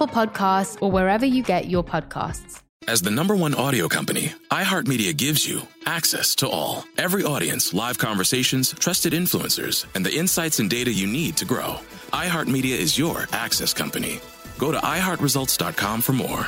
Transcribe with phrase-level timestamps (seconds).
[0.00, 2.62] Apple Podcasts, or wherever you get your podcasts.
[2.88, 6.84] As the number one audio company, iHeartMedia gives you access to all.
[6.96, 11.76] Every audience, live conversations, trusted influencers, and the insights and data you need to grow.
[12.14, 14.20] iHeartMedia is your access company.
[14.56, 16.46] Go to iHeartResults.com for more.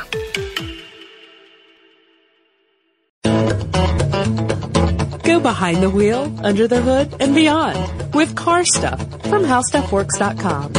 [5.25, 10.73] Go behind the wheel, under the hood, and beyond with car stuff from howstuffworks.com.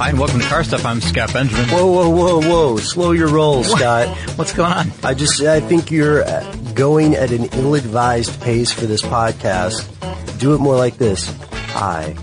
[0.00, 0.86] Hi, and welcome to Car Stuff.
[0.86, 1.68] I'm Scott Benjamin.
[1.68, 2.76] Whoa, whoa, whoa, whoa!
[2.78, 4.08] Slow your roll, Scott.
[4.38, 4.90] What's going on?
[5.04, 9.86] I just, I think you're uh, going at an ill-advised pace for this podcast.
[10.38, 11.30] Do it more like this.
[11.52, 12.16] Hi,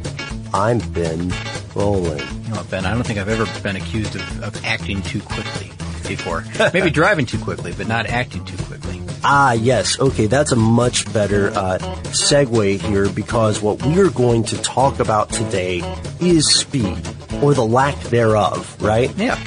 [0.55, 1.31] I'm Ben
[1.75, 2.17] Bowlin.
[2.45, 5.69] You know, Ben, I don't think I've ever been accused of, of acting too quickly
[6.07, 6.45] before.
[6.73, 9.03] Maybe driving too quickly, but not acting too quickly.
[9.23, 9.99] Ah, yes.
[9.99, 14.99] Okay, that's a much better uh, segue here because what we are going to talk
[14.99, 15.83] about today
[16.19, 17.07] is speed,
[17.41, 19.15] or the lack thereof, right?
[19.17, 19.41] Yeah.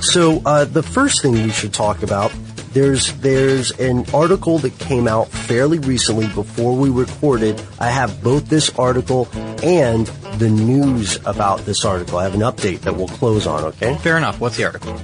[0.00, 2.32] So uh, the first thing we should talk about
[2.72, 7.60] there's there's an article that came out fairly recently before we recorded.
[7.78, 9.28] I have both this article
[9.62, 10.06] and
[10.38, 12.18] the news about this article.
[12.18, 13.64] I have an update that we'll close on.
[13.64, 13.96] Okay.
[13.98, 14.40] Fair enough.
[14.40, 14.96] What's the article?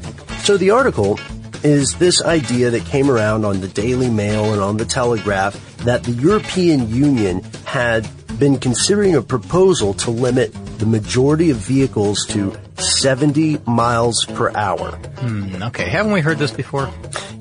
[0.45, 1.19] So the article
[1.65, 6.05] is this idea that came around on the Daily Mail and on the Telegraph that
[6.05, 8.09] the European Union had
[8.39, 14.93] been considering a proposal to limit the majority of vehicles to 70 miles per hour.
[15.19, 15.89] Hmm, okay.
[15.89, 16.91] Haven't we heard this before?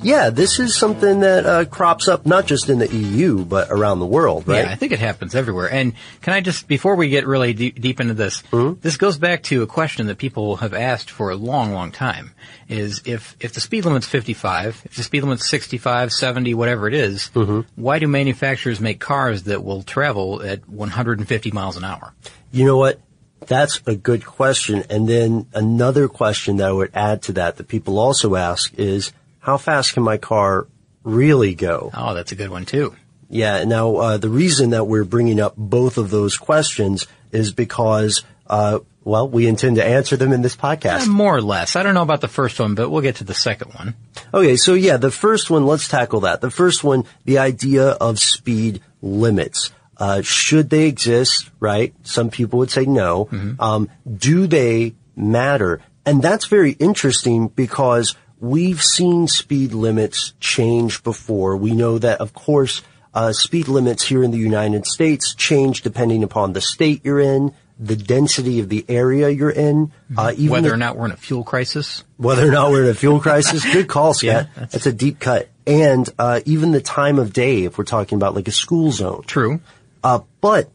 [0.01, 4.00] Yeah, this is something that uh, crops up not just in the EU but around
[4.00, 4.66] the world, right?
[4.66, 5.69] Yeah, I think it happens everywhere.
[5.72, 8.79] And can I just, before we get really deep, deep into this, Mm-hmm.
[8.81, 12.31] this goes back to a question that people have asked for a long, long time.
[12.67, 16.94] Is if, if the speed limit's 55, if the speed limit's 65, 70, whatever it
[16.94, 17.62] is, Mm-hmm.
[17.75, 22.13] why do manufacturers make cars that will travel at 150 miles an hour?
[22.52, 23.00] You know what?
[23.47, 24.83] That's a good question.
[24.89, 29.11] And then another question that I would add to that that people also ask is,
[29.39, 30.67] how fast can my car
[31.03, 31.91] really go?
[31.94, 32.95] Oh, that's a good one too.
[33.29, 33.63] Yeah.
[33.63, 38.79] Now, uh, the reason that we're bringing up both of those questions is because, uh,
[39.03, 41.05] well, we intend to answer them in this podcast.
[41.05, 41.75] Uh, more or less.
[41.75, 43.95] I don't know about the first one, but we'll get to the second one.
[44.34, 46.41] Okay, so yeah, the first one, let's tackle that.
[46.41, 49.72] The first one, the idea of speed limits.
[49.97, 51.94] Uh, should they exist, right?
[52.03, 53.29] Some people would say no.
[53.59, 55.81] Um, do they matter?
[56.06, 61.55] And that's very interesting because we've seen speed limits change before.
[61.57, 62.81] We know that, of course,
[63.13, 67.53] uh, speed limits here in the United States change depending upon the state you're in,
[67.79, 71.11] the density of the area you're in, uh, even Whether the- or not we're in
[71.11, 72.03] a fuel crisis.
[72.17, 73.63] whether or not we're in a fuel crisis.
[73.73, 74.23] Good call, Scott.
[74.25, 75.50] Yeah, that's, that's- a deep cut.
[75.67, 79.23] And uh, even the time of day, if we're talking about like a school zone.
[79.25, 79.59] True.
[80.05, 80.69] Uh, but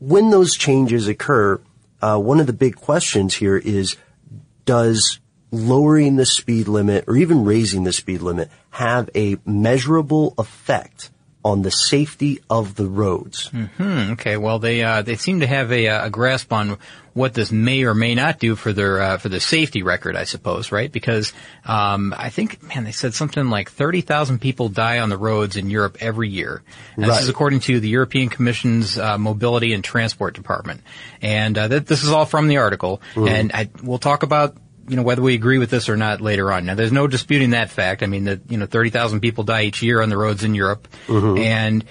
[0.00, 1.60] when those changes occur,
[2.02, 3.96] uh, one of the big questions here is,
[4.64, 5.20] does
[5.52, 11.10] lowering the speed limit or even raising the speed limit have a measurable effect
[11.44, 13.46] on the safety of the roads?
[13.46, 14.10] Hmm.
[14.14, 14.36] Okay.
[14.36, 16.76] Well, they uh, they seem to have a, uh, a grasp on
[17.14, 20.24] what this may or may not do for their uh, for the safety record, I
[20.24, 20.90] suppose, right?
[20.90, 21.32] Because
[21.64, 25.56] um, I think, man, they said something like thirty thousand people die on the roads
[25.56, 26.62] in Europe every year.
[26.96, 30.82] And This is according to the European Commission's uh, Mobility and Transport Department,
[31.22, 33.00] and uh, that, this is all from the article.
[33.28, 34.56] And I, we'll talk about.
[34.86, 36.66] You know whether we agree with this or not later on.
[36.66, 38.02] Now, there's no disputing that fact.
[38.02, 40.54] I mean, that you know, thirty thousand people die each year on the roads in
[40.54, 40.88] Europe,
[41.38, 41.82] and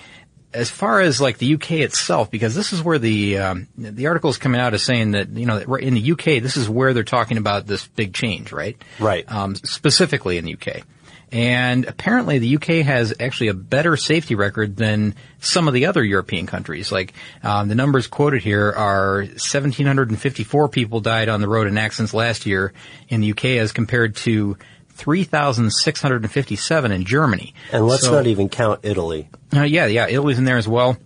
[0.53, 4.29] as far as like the UK itself, because this is where the um, the article
[4.29, 6.93] is coming out as saying that you know that in the UK this is where
[6.93, 8.81] they're talking about this big change, right?
[8.99, 9.29] Right.
[9.31, 10.83] Um, specifically in the UK,
[11.31, 16.03] And apparently the UK has actually a better safety record than some of the other
[16.03, 16.91] European countries.
[16.91, 22.13] Like, um, the numbers quoted here are 1,754 people died on the road in accidents
[22.13, 22.71] last year
[23.09, 24.57] in the UK as compared to
[24.95, 27.53] 3,657 in Germany.
[27.71, 29.29] And let's So- not even count Italy.
[29.55, 30.97] uh, yeah, yeah, Italy's in there as well.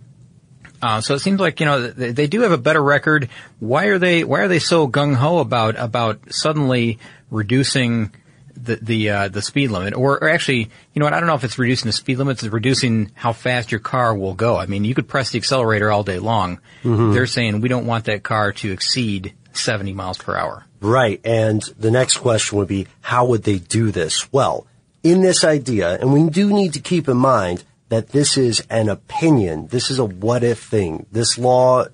[0.80, 3.28] Uh, so it seems like you know they, they do have a better record.
[3.58, 7.00] Why are they Why are they so gung ho about about suddenly
[7.32, 8.12] reducing
[8.56, 9.94] the the uh, the speed limit?
[9.94, 11.14] Or, or actually, you know what?
[11.14, 12.44] I don't know if it's reducing the speed limit.
[12.44, 14.56] It's reducing how fast your car will go.
[14.56, 16.60] I mean, you could press the accelerator all day long.
[16.84, 20.64] They're saying we don't want that car to exceed 70 miles per hour.
[20.80, 21.20] Right.
[21.24, 24.32] And the next question would be, how would they do this?
[24.32, 24.66] Well,
[25.02, 28.88] in this idea, and we do need to keep in mind that this is an
[28.88, 29.68] opinion.
[29.68, 31.06] This is a what if thing.
[31.10, 31.86] This law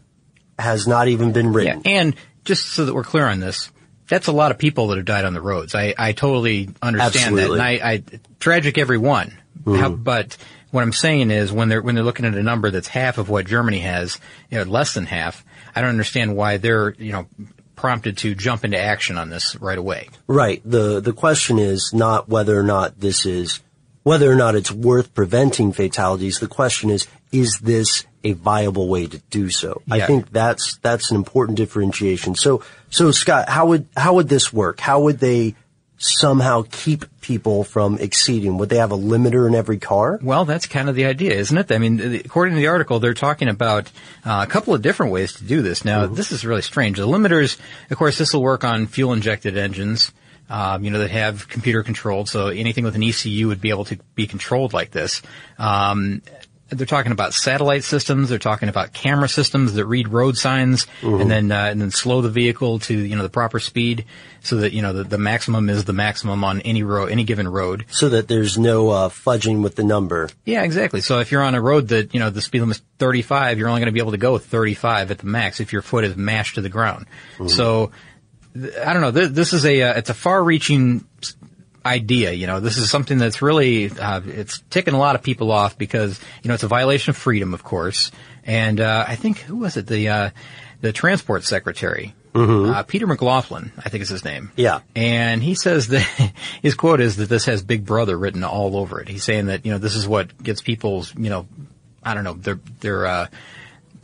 [0.58, 1.82] has not even been written.
[1.84, 3.70] Yeah, and just so that we're clear on this,
[4.08, 5.75] that's a lot of people that have died on the roads.
[5.75, 7.58] I, I totally understand Absolutely.
[7.58, 7.64] that.
[7.64, 8.02] And I, I
[8.38, 9.36] tragic every one.
[9.64, 9.76] Mm-hmm.
[9.76, 10.36] How, but
[10.70, 13.28] what I'm saying is when they're when they're looking at a number that's half of
[13.28, 14.19] what Germany has,
[14.50, 15.44] you know, less than half,
[15.75, 17.26] I don't understand why they're, you know,
[17.76, 20.09] prompted to jump into action on this right away.
[20.26, 20.62] Right.
[20.65, 23.61] The the question is not whether or not this is
[24.03, 26.38] whether or not it's worth preventing fatalities.
[26.38, 29.82] The question is is this a viable way to do so?
[29.91, 32.35] I think that's that's an important differentiation.
[32.35, 34.81] So so Scott, how would how would this work?
[34.81, 35.56] How would they
[36.05, 38.59] somehow keep people from exceeding?
[38.59, 40.19] Would they have a limiter in every car?
[40.23, 41.73] Well, that's kind of the idea, isn't it?
[41.73, 43.91] I mean, according to the article, they're talking about
[44.25, 45.85] uh, a couple of different ways to do this.
[45.85, 46.99] Now, this is really strange.
[46.99, 47.59] The limiters,
[47.91, 50.12] of course, this will work on fuel-injected engines,
[50.51, 52.29] um, you know, that have computer controlled.
[52.29, 55.23] So anything with an ECU would be able to be controlled like this.
[55.59, 56.21] Um,
[56.75, 58.29] they're talking about satellite systems.
[58.29, 60.87] They're talking about camera systems that read road signs
[61.21, 64.05] and then uh, and then slow the vehicle to you know the proper speed,
[64.43, 67.49] so that you know the, the maximum is the maximum on any road, any given
[67.49, 67.87] road.
[67.91, 70.29] So that there's no uh, fudging with the number.
[70.44, 71.00] Yeah, exactly.
[71.00, 73.69] So if you're on a road that, you know, the speed limit is 35, you're
[73.69, 76.17] only going to be able to go 35 at the max if your foot is
[76.17, 77.06] mashed to the ground.
[77.49, 77.91] So,
[78.55, 81.05] th- I don't know, th- this is a, uh, it's a far-reaching
[81.84, 85.52] idea, you know, this is something that's really, uh, it's ticking a lot of people
[85.52, 88.10] off because, you know, it's a violation of freedom, of course.
[88.44, 89.86] And, uh, I think, who was it?
[89.86, 90.31] The, uh,
[90.81, 94.50] the transport secretary, uh, Peter McLoughlin, I think is his name.
[94.56, 94.81] Yeah.
[94.96, 96.02] And he says that
[96.62, 99.08] his quote is that this has Big Brother written all over it.
[99.08, 101.46] He's saying that you know this is what gets people's you know
[102.02, 103.26] I don't know their their uh,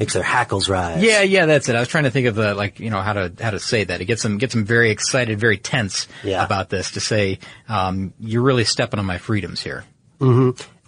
[0.01, 1.03] Makes their hackles rise.
[1.03, 1.77] yeah yeah that's it.
[1.77, 3.85] I was trying to think of the like you know how to how to say
[3.85, 4.01] that.
[4.01, 6.43] It gets them gets them very excited, very tense Yeah.
[6.45, 7.39] about this to say
[7.69, 9.85] um, you're really stepping on my freedoms here.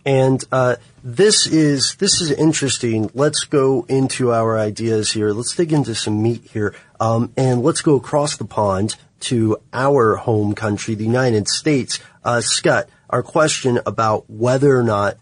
[0.04, 3.10] And uh, this is this is interesting.
[3.14, 5.30] Let's go into our ideas here.
[5.32, 10.16] Let's dig into some meat here, um, and let's go across the pond to our
[10.16, 12.00] home country, the United States.
[12.24, 15.18] Uh, Scott, our question about whether or not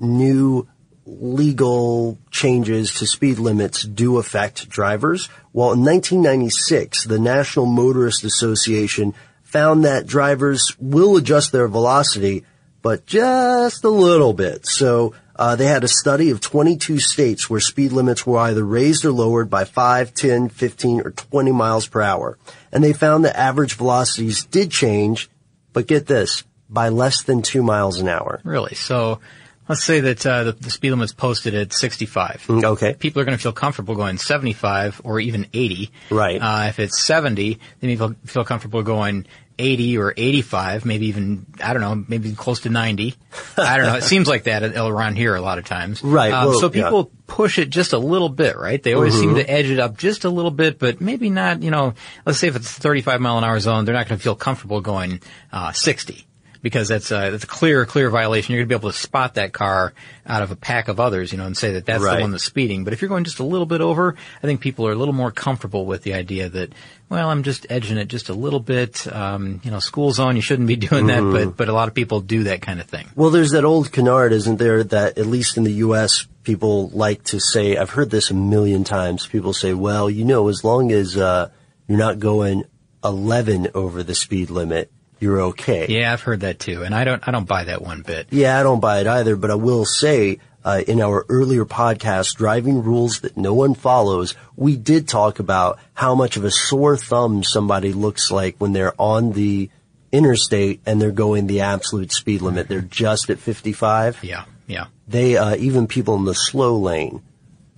[0.00, 0.66] new
[1.06, 5.28] legal changes to speed limits do affect drivers.
[5.52, 9.14] Well, in 1996, the National Motorist Association
[9.44, 12.44] found that drivers will adjust their velocity,
[12.82, 14.66] but just a little bit.
[14.66, 19.04] So uh, they had a study of 22 states where speed limits were either raised
[19.04, 22.38] or lowered by 5, 10, 15, or 20 miles per hour.
[22.72, 25.30] And they found that average velocities did change,
[25.72, 28.40] but get this, by less than 2 miles an hour.
[28.44, 28.74] Really.
[28.74, 29.20] So
[29.68, 32.44] let's say that uh, the, the speed limit's posted at 65.
[32.48, 32.94] Mm, Okay.
[32.94, 35.90] People are going to feel comfortable going 75 or even 80.
[36.10, 36.38] Right.
[36.40, 39.26] Uh, if it's 70, they may feel, comfortable going
[39.58, 43.14] 80 or 85, maybe even, I don't know, maybe close to 90.
[43.56, 43.96] I don't know.
[43.96, 46.02] It seems like that around here a lot of times.
[46.02, 46.84] Right, Um, well, so yeah.
[46.84, 48.82] people push it just a little bit, right?
[48.82, 51.70] They always seem to edge it up just a little bit, but maybe not, you
[51.70, 51.94] know,
[52.26, 54.80] let's say if it's 35 mile an hour zone, they're not going to feel comfortable
[54.82, 55.20] going,
[55.52, 56.26] uh, 60
[56.66, 58.52] because that's a, that's a clear, clear violation.
[58.52, 59.94] You're going to be able to spot that car
[60.26, 62.16] out of a pack of others, you know, and say that that's Right.
[62.16, 62.82] the one that's speeding.
[62.82, 65.14] But if you're going just a little bit over, I think people are a little
[65.14, 66.72] more comfortable with the idea that,
[67.08, 69.06] well, I'm just edging it just a little bit.
[69.06, 71.94] Um, you know, school zone, you shouldn't be doing that, but, but a lot of
[71.94, 73.06] people do that kind of thing.
[73.14, 77.22] Well, there's that old canard, isn't there, that at least in the U.S., people like
[77.24, 79.24] to say, I've heard this a million times.
[79.28, 81.50] People say, well, you know, as long as, uh,
[81.86, 82.64] you're not going
[83.04, 85.86] 11 over the speed limit, you're okay.
[85.88, 88.28] Yeah, I've heard that too, and I don't, I don't buy that one bit.
[88.30, 92.34] Yeah, I don't buy it either, but I will say, uh, in our earlier podcast,
[92.36, 96.96] Driving Rules That No One Follows, we did talk about how much of a sore
[96.96, 99.70] thumb somebody looks like when they're on the
[100.10, 102.68] interstate and they're going the absolute speed limit.
[102.68, 104.24] They're just at 55.
[104.24, 104.86] Yeah, yeah.
[105.06, 107.22] they uh, even people in the slow lane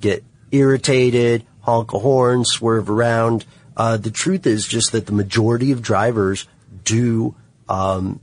[0.01, 3.45] get irritated, honk a horn, swerve around.
[3.77, 6.47] Uh, the truth is just that the majority of drivers
[6.89, 7.35] do
[7.69, 8.21] um,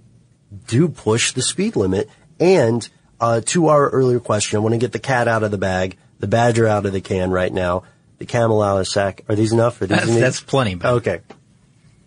[0.68, 2.10] do push the speed limit.
[2.40, 2.88] And
[3.20, 5.98] uh, to our earlier question, I want to get the cat out of the bag,
[6.20, 7.84] the badger out of the can right now,
[8.18, 9.24] the camel out of the sack.
[9.30, 9.82] Are these enough?
[9.82, 10.76] Are these That's, that's plenty.
[10.76, 11.22] But okay.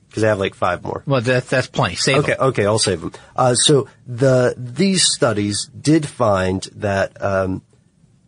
[0.09, 1.03] Because I have like five more.
[1.07, 1.95] Well, that's that's plenty.
[1.95, 2.25] Save them.
[2.25, 2.47] okay, them.
[2.49, 3.13] okay, I'll save them.
[3.37, 7.63] Uh, so the these studies did find that um,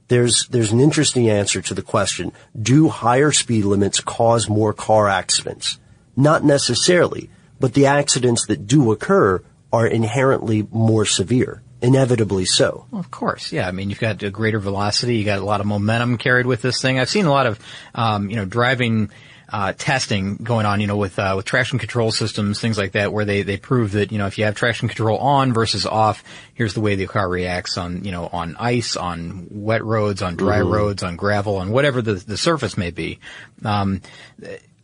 [0.09, 5.09] there's there's an interesting answer to the question: Do higher speed limits cause more car
[5.09, 5.79] accidents?
[6.17, 7.31] Not necessarily,
[7.61, 11.63] but the accidents that do occur are inherently more severe.
[11.83, 12.87] Inevitably so.
[12.91, 13.67] Well, of course, yeah.
[13.67, 16.61] I mean, you've got a greater velocity, you got a lot of momentum carried with
[16.61, 16.99] this thing.
[16.99, 17.59] I've seen a lot of,
[17.95, 19.11] um, you know, driving
[19.53, 23.13] uh, testing going on, you know, with uh, with traction control systems, things like that,
[23.13, 26.23] where they they prove that you know if you have traction control on versus off,
[26.55, 30.37] here's the way the car reacts on you know on ice, on wet roads, on
[30.37, 30.71] dry Mhm.
[30.71, 33.19] roads, on gravel, on whatever the the surface may be.
[33.65, 34.03] Um,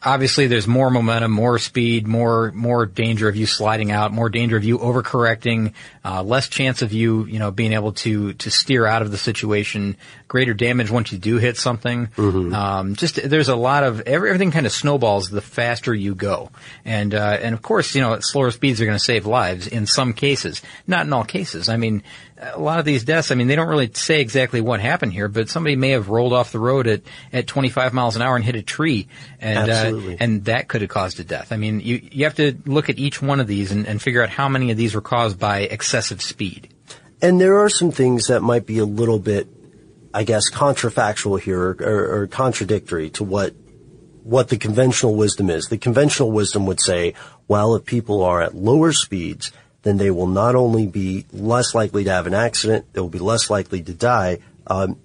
[0.02, 4.56] obviously there's more momentum, more speed, more more danger of you sliding out, more danger
[4.56, 5.72] of you overcorrecting,
[6.04, 9.18] uh, less chance of you you know being able to to steer out of the
[9.18, 9.96] situation,
[10.28, 12.08] greater damage once you do hit something.
[12.54, 16.50] Um, just there's a lot of every, everything kind of snowballs the faster you go,
[16.84, 19.86] and uh, and of course you know slower speeds are going to save lives in
[19.86, 21.68] some cases, not in all cases.
[21.68, 22.02] I mean.
[22.38, 25.28] A lot of these deaths, I mean, they don't really say exactly what happened here,
[25.28, 27.02] but somebody may have rolled off the road at,
[27.32, 29.08] at 25 miles an hour and hit a tree,
[29.40, 31.52] and uh, and that could have caused a death.
[31.52, 34.22] I mean, you you have to look at each one of these and, and figure
[34.22, 36.68] out how many of these were caused by excessive speed.
[37.22, 39.48] And there are some things that might be a little bit,
[40.12, 43.54] I guess, contrafactual here or, or, or contradictory to what
[44.22, 45.68] what the conventional wisdom is.
[45.68, 47.14] The conventional wisdom would say,
[47.46, 49.52] well, if people are at lower speeds,
[49.86, 53.20] then they will not only be less likely to have an accident, they will be
[53.20, 54.40] less likely to die.
[54.66, 54.98] Um,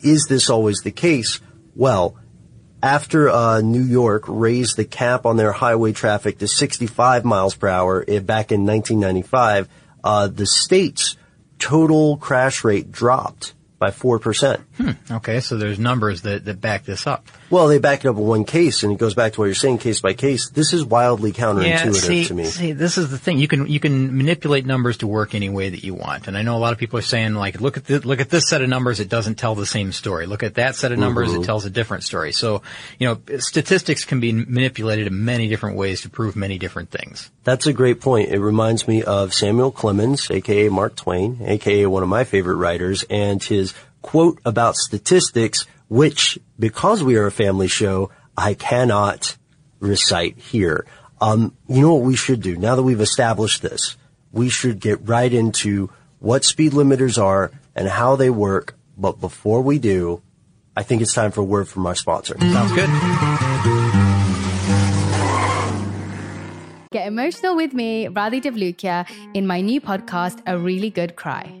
[0.00, 1.40] is this always the case?
[1.74, 2.16] Well,
[2.82, 7.68] after uh, New York raised the cap on their highway traffic to 65 miles per
[7.68, 9.68] hour eh, back in 1995,
[10.04, 11.16] uh, the state's
[11.58, 14.60] total crash rate dropped by 4%.
[14.76, 14.90] Hmm.
[15.10, 17.26] Okay, so there's numbers that, that back this up.
[17.50, 19.54] Well, they back it up in one case, and it goes back to what you're
[19.54, 20.50] saying, case by case.
[20.50, 22.44] This is wildly counterintuitive Yeah, see, to me.
[22.44, 23.38] see, this is the thing.
[23.38, 26.28] You can you can manipulate numbers to work any way that you want.
[26.28, 28.28] And I know a lot of people are saying like, look at the, look at
[28.28, 29.00] this set of numbers.
[29.00, 30.26] It doesn't tell the same story.
[30.26, 31.30] Look at that set of numbers.
[31.30, 31.42] Mhm.
[31.42, 32.32] It tells a different story.
[32.32, 32.60] So,
[32.98, 37.30] you know, statistics can be manipulated in many different ways to prove many different things.
[37.44, 38.28] That's a great point.
[38.28, 43.04] It reminds me of Samuel Clemens, aka Mark Twain, aka one of my favorite writers,
[43.08, 49.36] and his quote about statistics, which, because we are a family show, I cannot
[49.80, 50.86] recite here.
[51.20, 52.56] Um, you know what we should do?
[52.56, 53.96] Now that we've established this,
[54.32, 55.90] we should get right into
[56.20, 58.76] what speed limiters are and how they work.
[58.96, 60.22] But before we do,
[60.76, 62.36] I think it's time for a word from our sponsor.
[62.38, 62.88] Sounds good.
[66.90, 71.60] Get emotional with me, Radhi Devlukia, in my new podcast, A Really Good Cry.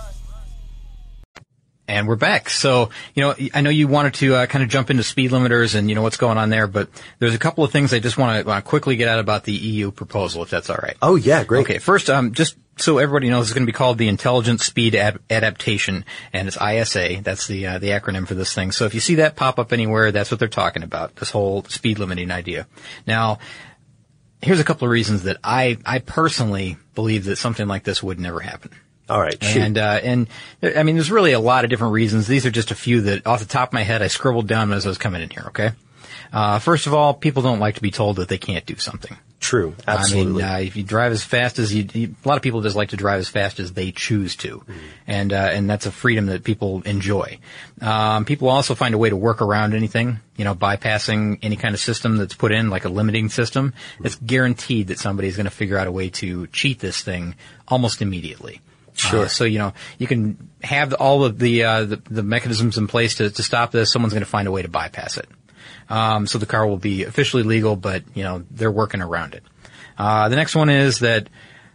[1.91, 2.49] And we're back.
[2.49, 5.75] So, you know, I know you wanted to uh, kind of jump into speed limiters
[5.75, 6.87] and, you know, what's going on there, but
[7.19, 9.91] there's a couple of things I just want to quickly get out about the EU
[9.91, 10.95] proposal, if that's all right.
[11.01, 11.63] Oh, yeah, great.
[11.63, 14.95] Okay, first, um, just so everybody knows, it's going to be called the Intelligent Speed
[14.95, 17.21] Ad- Adaptation, and it's ISA.
[17.23, 18.71] That's the uh, the acronym for this thing.
[18.71, 21.17] So if you see that pop up anywhere, that's what they're talking about.
[21.17, 22.67] This whole speed limiting idea.
[23.05, 23.39] Now,
[24.41, 28.19] here's a couple of reasons that I I personally believe that something like this would
[28.19, 28.71] never happen.
[29.11, 29.43] All right.
[29.43, 29.61] Shoot.
[29.61, 30.27] And, uh, and,
[30.63, 32.27] I mean, there's really a lot of different reasons.
[32.27, 34.71] These are just a few that off the top of my head I scribbled down
[34.71, 35.71] as I was coming in here, okay?
[36.31, 39.17] Uh, first of all, people don't like to be told that they can't do something.
[39.41, 39.75] True.
[39.85, 40.43] Absolutely.
[40.43, 42.61] I mean, uh, if you drive as fast as you, you, a lot of people
[42.61, 44.59] just like to drive as fast as they choose to.
[44.59, 44.75] Mm.
[45.07, 47.39] And, uh, and that's a freedom that people enjoy.
[47.81, 51.73] Um, people also find a way to work around anything, you know, bypassing any kind
[51.73, 53.73] of system that's put in, like a limiting system.
[53.99, 54.05] Mm.
[54.05, 57.35] It's guaranteed that somebody's going to figure out a way to cheat this thing
[57.67, 58.61] almost immediately.
[58.93, 59.25] Sure.
[59.25, 62.87] Uh, so you know you can have all of the uh, the, the, mechanisms in
[62.87, 63.91] place to, to stop this.
[63.91, 65.27] Someone's going to find a way to bypass it.
[65.89, 69.43] Um, so the car will be officially legal, but you know they're working around it.
[69.97, 71.29] Uh, the next one is that.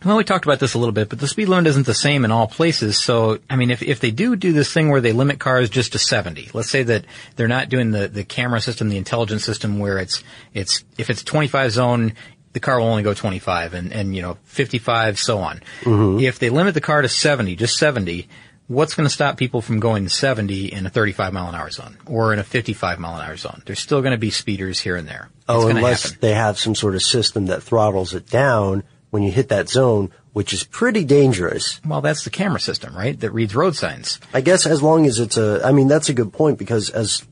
[0.04, 2.24] Well, we talked about this a little bit, but the speed limit isn't the same
[2.24, 2.96] in all places.
[2.96, 5.92] So, I mean, if, if they do do this thing where they limit cars just
[5.92, 9.80] to 70, let's say that they're not doing the, the camera system, the intelligence system
[9.80, 10.22] where it's,
[10.54, 12.12] it's, if it's 25 zone,
[12.56, 15.60] the car will only go 25 and, and you know, 55, so on.
[15.82, 16.20] Mm-hmm.
[16.20, 18.26] If they limit the car to 70, just 70,
[18.66, 21.98] what's going to stop people from going 70 in a 35 mile an hour zone
[22.06, 23.60] or in a 55 mile an hour zone?
[23.66, 25.28] There's still going to be speeders here and there.
[25.50, 29.50] oh, unless they have some sort of system that throttles it down when you hit
[29.50, 31.78] that zone, which is pretty dangerous.
[31.84, 33.20] Well, that's the camera system, right?
[33.20, 34.18] That reads road signs.
[34.32, 37.22] I guess as long as it's a, I mean, that's a good point because as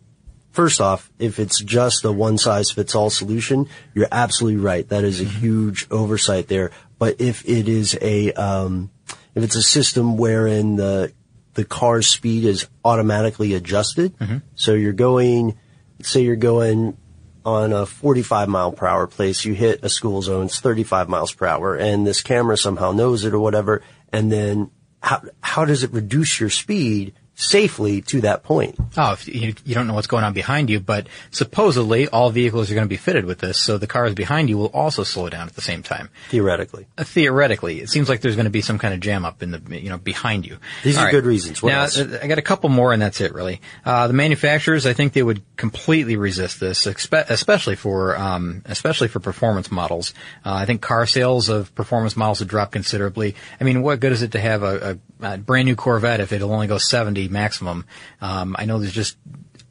[0.54, 4.88] First off, if it's just a one size fits all solution, you're absolutely right.
[4.88, 5.40] That is a mm-hmm.
[5.40, 6.70] huge oversight there.
[6.96, 8.92] But if it is a, um,
[9.34, 11.12] if it's a system wherein the,
[11.54, 14.36] the car's speed is automatically adjusted, mm-hmm.
[14.54, 15.58] so you're going,
[16.02, 16.96] say you're going
[17.44, 21.32] on a 45 mile per hour place, you hit a school zone, it's 35 miles
[21.32, 24.70] per hour, and this camera somehow knows it or whatever, and then
[25.02, 28.78] how, how does it reduce your speed safely to that point.
[28.96, 32.74] Oh, you, you, don't know what's going on behind you, but supposedly all vehicles are
[32.74, 35.48] going to be fitted with this, so the cars behind you will also slow down
[35.48, 36.10] at the same time.
[36.28, 36.86] Theoretically.
[36.96, 37.80] Uh, theoretically.
[37.80, 39.90] It seems like there's going to be some kind of jam up in the, you
[39.90, 40.58] know, behind you.
[40.84, 41.12] These all are right.
[41.12, 41.62] good reasons.
[41.62, 41.98] What now, else?
[41.98, 43.60] Uh, I got a couple more and that's it really.
[43.84, 49.18] Uh, the manufacturers, I think they would completely resist this, especially for, um, especially for
[49.18, 50.14] performance models.
[50.44, 53.34] Uh, I think car sales of performance models would drop considerably.
[53.60, 56.32] I mean, what good is it to have a, a, a brand new Corvette if
[56.32, 57.84] it'll only go 70 maximum.
[58.20, 59.16] Um, I know there's just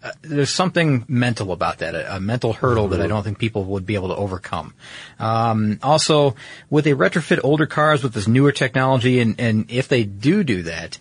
[0.03, 3.63] uh, there's something mental about that, a, a mental hurdle that I don't think people
[3.65, 4.73] would be able to overcome.
[5.17, 6.35] Um, also,
[6.69, 9.19] would they retrofit older cars with this newer technology?
[9.21, 10.97] And, and if they do do that,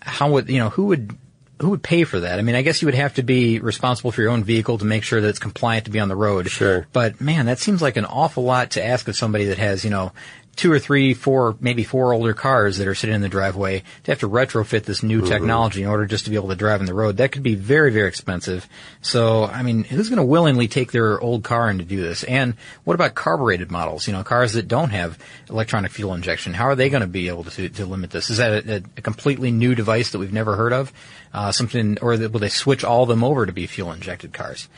[0.00, 1.16] how would you know who would
[1.60, 2.40] who would pay for that?
[2.40, 4.84] I mean, I guess you would have to be responsible for your own vehicle to
[4.84, 6.50] make sure that it's compliant to be on the road.
[6.50, 6.88] Sure.
[6.92, 9.90] But man, that seems like an awful lot to ask of somebody that has, you
[9.90, 10.10] know,
[10.56, 14.10] two or three, four, maybe four older cars that are sitting in the driveway to
[14.10, 15.28] have to retrofit this new mm-hmm.
[15.28, 17.16] technology in order just to be able to drive on the road.
[17.16, 18.68] That could be very, very expensive.
[19.00, 22.22] So, I mean, who's going to willingly take their old car in to do this?
[22.24, 24.06] And what about carbureted models?
[24.06, 26.52] You know, cars that don't have electronic fuel injection.
[26.52, 28.28] How are they going to be able to, to limit this?
[28.28, 30.92] Is that a, a completely new device that we've never heard of?
[31.32, 34.68] Uh, something, or will they switch all of them over to be fuel injected cars?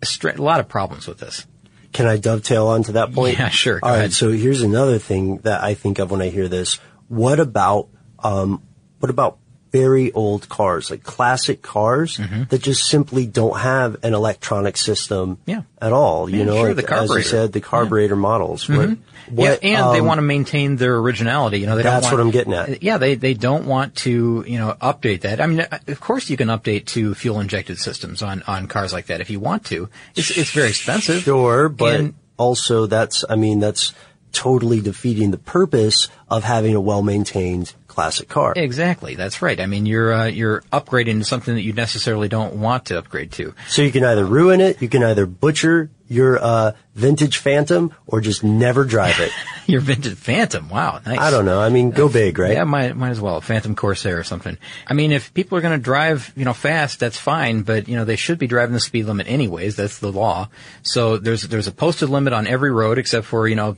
[0.00, 1.44] A, str- a lot of problems with this.
[1.92, 3.38] Can I dovetail onto that point?
[3.38, 3.80] Yeah, sure.
[3.82, 4.12] All right.
[4.12, 6.78] So here's another thing that I think of when I hear this.
[7.08, 8.62] What about, um,
[9.00, 9.38] what about
[9.70, 12.18] very old cars, like classic cars
[12.50, 15.50] that just simply don't have an electronic system Mm-hmm.
[15.50, 15.62] Yeah.
[15.80, 16.28] at all.
[16.28, 18.68] You Yeah, know, sure, like, as you said, the carburetor models.
[18.68, 18.98] What, Mhm.
[19.30, 21.60] what, yeah, and they um, want to maintain their originality.
[21.60, 22.82] You know, they That's don't want, what I'm getting at.
[22.82, 25.40] Yeah, they they don't want to you know update that.
[25.40, 29.06] I mean, of course you can update to fuel injected systems on on cars like
[29.06, 29.88] that if you want to.
[30.16, 31.22] It's it's very expensive.
[31.22, 33.92] Sure, but And- also that's, I mean, that's
[34.30, 38.52] totally defeating the purpose of having a well-maintained classic car.
[38.54, 39.58] Exactly, that's right.
[39.58, 43.32] I mean, you're uh, you're upgrading to something that you necessarily don't want to upgrade
[43.32, 43.54] to.
[43.66, 48.20] So you can either ruin it, you can either butcher your uh, vintage Phantom, or
[48.20, 49.30] just never drive it.
[49.66, 51.18] Your vintage Phantom, wow, nice.
[51.18, 51.60] I don't know.
[51.60, 52.52] I mean, go big, right?
[52.52, 53.42] Yeah, might might as well.
[53.42, 54.56] Phantom Corsair or something.
[54.86, 57.96] I mean, if people are going to drive, you know, fast, that's fine, but you
[57.96, 59.76] know, they should be driving the speed limit anyways.
[59.76, 60.48] That's the law.
[60.82, 63.76] So there's there's a posted limit on every road except for you know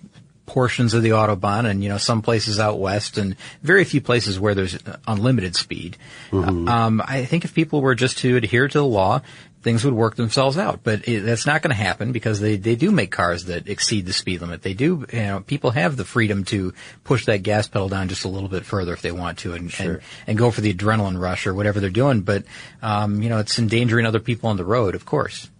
[0.50, 4.38] portions of the autobahn and you know some places out west and very few places
[4.38, 5.96] where there's unlimited speed.
[6.68, 9.22] Um, I think if people were just to adhere to the law.
[9.62, 12.76] Things would work themselves out, but it, that's not going to happen because they, they
[12.76, 14.62] do make cars that exceed the speed limit.
[14.62, 16.72] They do, you know, people have the freedom to
[17.04, 19.70] push that gas pedal down just a little bit further if they want to and,
[19.78, 22.22] and, and go for the adrenaline rush or whatever they're doing.
[22.22, 22.44] But,
[22.80, 25.50] um, you know, it's endangering other people on the road, of course.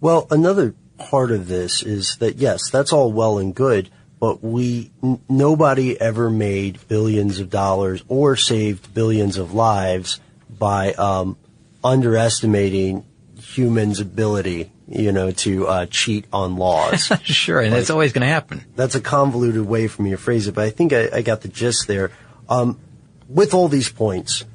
[0.00, 3.88] Well, another part of this is that yes, that's all well and good,
[4.24, 10.94] but we n- nobody ever made billions of dollars or saved billions of lives by
[10.94, 11.36] um,
[11.84, 13.04] underestimating
[13.36, 17.12] humans' ability, you know, to uh, cheat on laws.
[17.24, 18.64] sure, and it's always going to happen.
[18.74, 21.42] That's a convoluted way for me to phrase it, but I think I, I got
[21.42, 22.10] the gist there.
[22.48, 22.80] Um,
[23.28, 24.46] with all these points,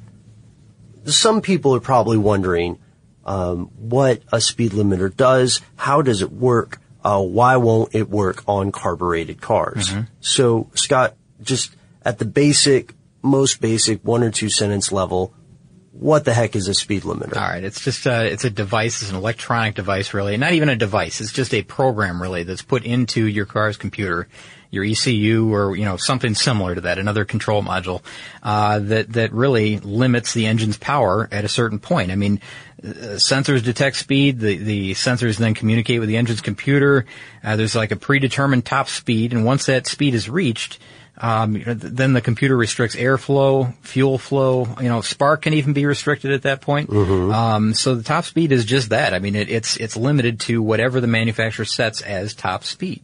[1.04, 2.76] some people are probably wondering
[3.24, 8.42] um, what a speed limiter does, how does it work, uh, why won't it work
[8.46, 9.92] on carbureted cars?
[10.20, 15.34] So, Scott, just at the basic, most basic one or two sentence level,
[15.92, 17.36] what the heck is a speed limiter?
[17.36, 20.36] All right, it's just uh, it's a device, it's an electronic device, really.
[20.36, 24.28] Not even a device; it's just a program, really, that's put into your car's computer,
[24.70, 28.02] your ECU, or you know something similar to that, another control module
[28.42, 32.10] uh, that that really limits the engine's power at a certain point.
[32.10, 32.40] I mean,
[32.82, 34.38] uh, sensors detect speed.
[34.38, 37.06] The the sensors then communicate with the engine's computer.
[37.42, 40.78] Uh, there's like a predetermined top speed, and once that speed is reached.
[41.22, 44.66] Um, you know, th- then the computer restricts airflow, fuel flow.
[44.80, 46.88] You know, spark can even be restricted at that point.
[46.90, 49.12] Um, so the top speed is just that.
[49.12, 53.02] I mean, it, it's it's limited to whatever the manufacturer sets as top speed.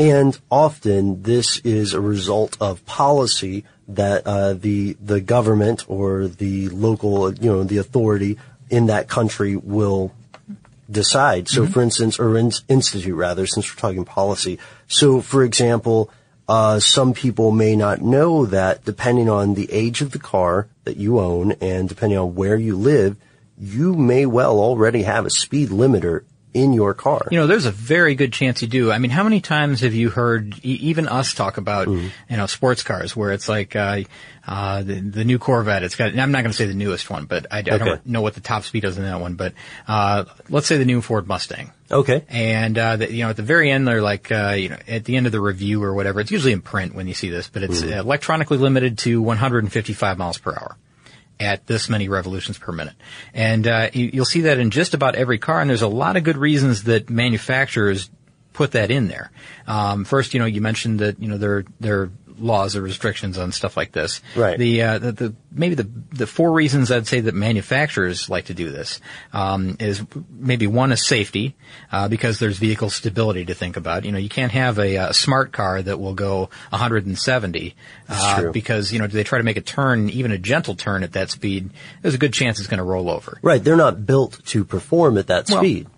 [0.00, 6.70] And often this is a result of policy that uh, the the government or the
[6.70, 8.38] local, you know, the authority
[8.70, 10.12] in that country will
[10.90, 11.48] decide.
[11.48, 14.58] So, for instance, or in, institute rather, since we're talking policy.
[14.88, 16.10] So, for example,
[16.48, 20.96] uh, some people may not know that depending on the age of the car that
[20.96, 23.16] you own and depending on where you live,
[23.58, 27.28] you may well already have a speed limiter in your car.
[27.30, 28.90] You know, there's a very good chance you do.
[28.90, 32.08] I mean, how many times have you heard e- even us talk about, Mm-hmm.
[32.28, 34.00] you know, sports cars where it's like, uh,
[34.46, 37.08] uh, the, the new Corvette, it's got, and I'm not going to say the newest
[37.08, 39.52] one, but I, I don't know what the top speed is in that one, but,
[39.86, 41.70] uh, let's say the new Ford Mustang.
[41.90, 42.24] Okay.
[42.28, 45.04] And, uh, the, you know, at the very end, they're like, uh, you know, at
[45.04, 47.48] the end of the review or whatever, it's usually in print when you see this,
[47.48, 47.96] but it's Mhm.
[47.96, 50.76] electronically limited to 155 miles per hour
[51.40, 52.94] at this many revolutions per minute.
[53.34, 56.16] And uh, you, you'll see that in just about every car, and there's a lot
[56.16, 58.10] of good reasons that manufacturers
[58.52, 59.30] put that in there.
[59.66, 63.52] Um, first, you know, you mentioned that you know there are laws or restrictions on
[63.52, 64.20] stuff like this.
[64.34, 64.58] Right.
[64.58, 68.54] The uh, the, the maybe the the four reasons I'd say that manufacturers like to
[68.54, 69.00] do this
[69.32, 71.54] um, is maybe one is safety
[71.92, 74.04] uh, because there's vehicle stability to think about.
[74.04, 77.74] You know, you can't have a, uh smart car that will go 170
[78.08, 81.12] uh, because you know they try to make a turn, even a gentle turn at
[81.12, 81.70] that speed.
[82.02, 83.38] There's a good chance it's going to roll over.
[83.42, 85.88] Right, they're not built to perform at that Well, speed.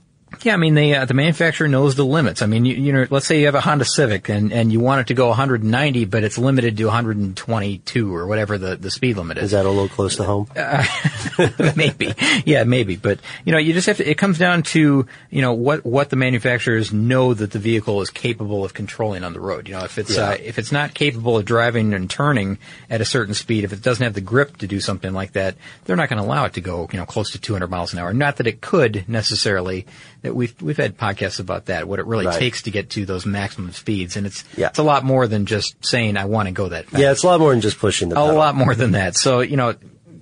[0.45, 2.43] Yeah, I mean, they, uh, the manufacturer knows the limits.
[2.43, 4.81] I mean, you, you know, let's say you have a Honda Civic and, and you
[4.81, 9.17] want it to go 190, but it's limited to 122 or whatever the, the speed
[9.17, 9.45] limit is.
[9.45, 10.49] Is that a little close to home?
[11.77, 12.13] maybe.
[12.45, 12.97] Yeah, maybe.
[12.97, 16.11] But, you know, you just have to, it comes down to, you know, what, what
[16.11, 19.69] the manufacturers know that the vehicle is capable of controlling on the road.
[19.69, 20.31] You know, if it's, Yeah.
[20.31, 22.59] uh, if it's not capable of driving and turning
[22.91, 25.57] at a certain speed, if it doesn't have the grip to do something like that,
[25.85, 27.99] they're not going to allow it to go, you know, close to 200 miles an
[27.99, 28.13] hour.
[28.13, 29.87] Not that it could necessarily,
[30.23, 32.39] that we've, we've had podcasts about that, what it really Right.
[32.39, 34.17] takes to get to those maximum speeds.
[34.17, 34.69] And it's, Yeah.
[34.69, 37.23] it's a lot more than just saying, I want to go that fast Yeah, it's
[37.25, 39.17] a lot more than just pushing the a lot more than that.
[39.17, 39.75] So, you know,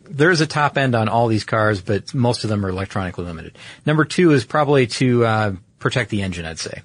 [0.08, 3.56] there's a top end on all these cars, but most of them are electronically limited.
[3.86, 6.82] Number two is probably to uh, protect the engine, I'd say.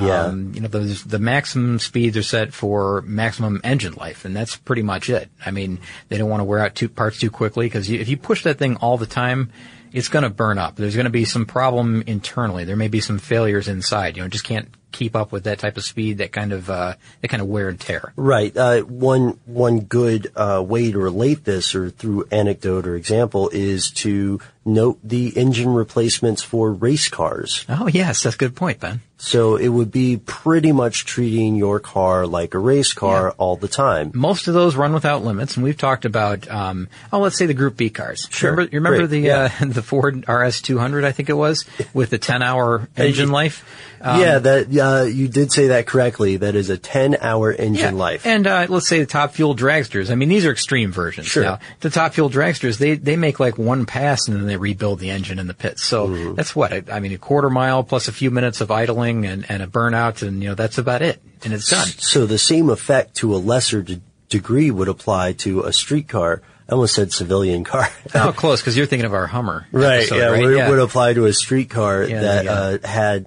[0.00, 0.24] Yeah.
[0.24, 4.56] Um, you know, those, the maximum speeds are set for maximum engine life, and that's
[4.56, 5.30] pretty much it.
[5.44, 8.16] I mean, they don't want to wear out two parts too quickly because if you
[8.16, 9.50] push that thing all the time,
[9.92, 10.76] it's going to burn up.
[10.76, 12.64] There's going to be some problem internally.
[12.64, 14.16] There may be some failures inside.
[14.16, 16.94] You know, just can't keep up with that type of speed, that kind of uh,
[17.20, 18.12] that kind of wear and tear.
[18.16, 18.54] Right.
[18.56, 23.90] Uh, one one good uh, way to relate this, or through anecdote or example, is
[23.92, 27.64] to note the engine replacements for race cars.
[27.68, 29.00] Oh yes, that's a good point, Ben.
[29.20, 33.32] So it would be pretty much treating your car like a race car Yeah.
[33.36, 34.12] all the time.
[34.14, 37.54] Most of those run without limits, and we've talked about, um, oh, let's say the
[37.54, 38.28] Group B cars.
[38.30, 38.52] Sure.
[38.52, 39.10] Remember, you remember Great.
[39.10, 39.50] the Yeah.
[39.60, 43.64] uh, the Ford RS 200, I think it was, with the 10 hour engine life.
[44.00, 46.36] Um, yeah, that uh, you did say that correctly.
[46.36, 48.26] That is a ten-hour engine life.
[48.26, 50.10] And uh, let's say the top fuel dragsters.
[50.10, 51.26] I mean, these are extreme versions.
[51.26, 51.42] Sure.
[51.42, 54.98] Now, the top fuel dragsters, they they make like one pass and then they rebuild
[55.00, 55.82] the engine in the pits.
[55.84, 56.34] So Mm-hmm.
[56.34, 59.44] that's what I, I mean, a quarter mile plus a few minutes of idling and,
[59.50, 61.86] and a burnout, and you know that's about it, and it's done.
[61.86, 66.42] So the same effect to a lesser de- degree would apply to a street car.
[66.68, 67.88] I almost said civilian car.
[68.14, 69.66] oh, close because you're thinking of our Hummer.
[69.72, 70.44] Right, episode, yeah, right?
[70.44, 73.26] would, would apply to a street car Yeah, that uh, uh, had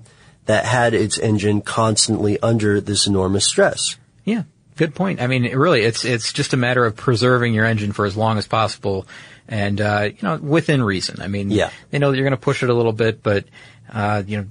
[0.52, 3.96] that had its engine constantly under this enormous stress.
[4.26, 4.44] Yeah,
[4.76, 5.22] good point.
[5.22, 8.38] I mean, really, it's it's just a matter of preserving your engine for as long
[8.38, 9.08] as possible,
[9.48, 11.22] and uh, you know, within reason.
[11.22, 11.70] I mean, Yeah.
[11.90, 13.46] they know that you're going to push it a little bit, but
[13.92, 14.46] uh, you know,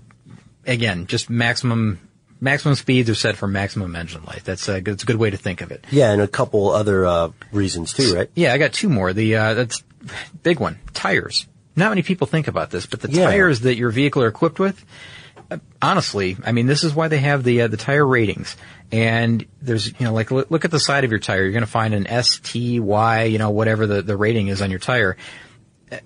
[0.66, 1.98] again, just maximum
[2.40, 4.44] maximum speeds are set for maximum engine life.
[4.44, 5.84] That's a good, it's a good way to think of it.
[5.90, 8.30] Yeah, and a couple other uh, reasons too, right?
[8.34, 9.12] Yeah, I got two more.
[9.12, 9.82] The uh, that's
[10.42, 10.78] big one.
[10.94, 11.46] Tires.
[11.76, 13.26] Not many people think about this, but the Yeah.
[13.26, 14.84] tires that your vehicle are equipped with,
[15.80, 18.56] honestly, I mean, this is why they have the uh, the tire ratings.
[18.92, 21.42] And there's, you know, like look, at the side of your tire.
[21.42, 24.62] You're going to find an S, T, Y, you know, whatever the the rating is
[24.62, 25.16] on your tire.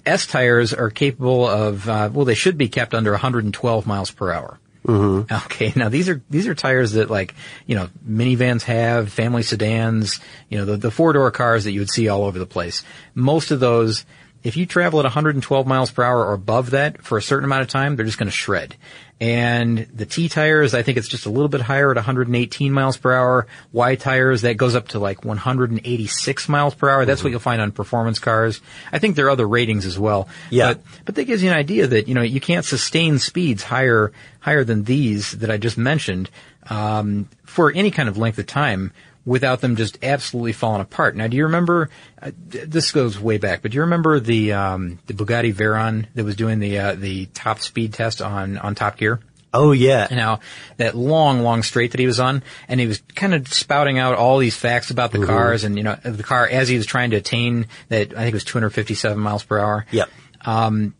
[0.04, 4.32] S tires are capable of, uh, well, they should be kept under 112 miles per
[4.32, 4.58] hour.
[4.86, 5.32] Mm-hmm.
[5.46, 7.34] Okay, now these are these are tires that like
[7.66, 11.80] you know minivans have, family sedans, you know the the four door cars that you
[11.80, 12.84] would see all over the place.
[13.14, 14.04] Most of those,
[14.44, 17.62] if you travel at 112 miles per hour or above that for a certain amount
[17.62, 18.76] of time, they're just going to shred.
[19.18, 22.98] And the T tires, I think it's just a little bit higher at 118 miles
[22.98, 23.46] per hour.
[23.72, 27.06] Y tires, that goes up to like 186 miles per hour.
[27.06, 28.60] That's what you'll find on performance cars.
[28.92, 30.28] I think there are other ratings as well.
[30.50, 30.74] Yeah.
[30.74, 34.12] But, but that gives you an idea that, you know, you can't sustain speeds higher,
[34.40, 36.28] higher than these that I just mentioned,
[36.68, 38.92] um, for any kind of length of time
[39.26, 41.16] without them just absolutely falling apart.
[41.16, 41.88] Now, do you remember,
[42.20, 46.06] uh, th- this goes way back, but do you remember the, um, the Bugatti Veyron
[46.14, 49.20] that was doing the, uh, the top speed test on, on Top Gear?
[49.56, 50.08] Oh yeah.
[50.10, 50.40] Now,
[50.78, 54.16] that long, long straight that he was on, and he was kind of spouting out
[54.16, 55.26] all these facts about the Mhm.
[55.26, 58.28] cars and, you know, the car as he was trying to attain that, I think
[58.28, 59.86] it was 257 miles per hour.
[59.92, 60.10] Yep.
[60.44, 60.94] Um,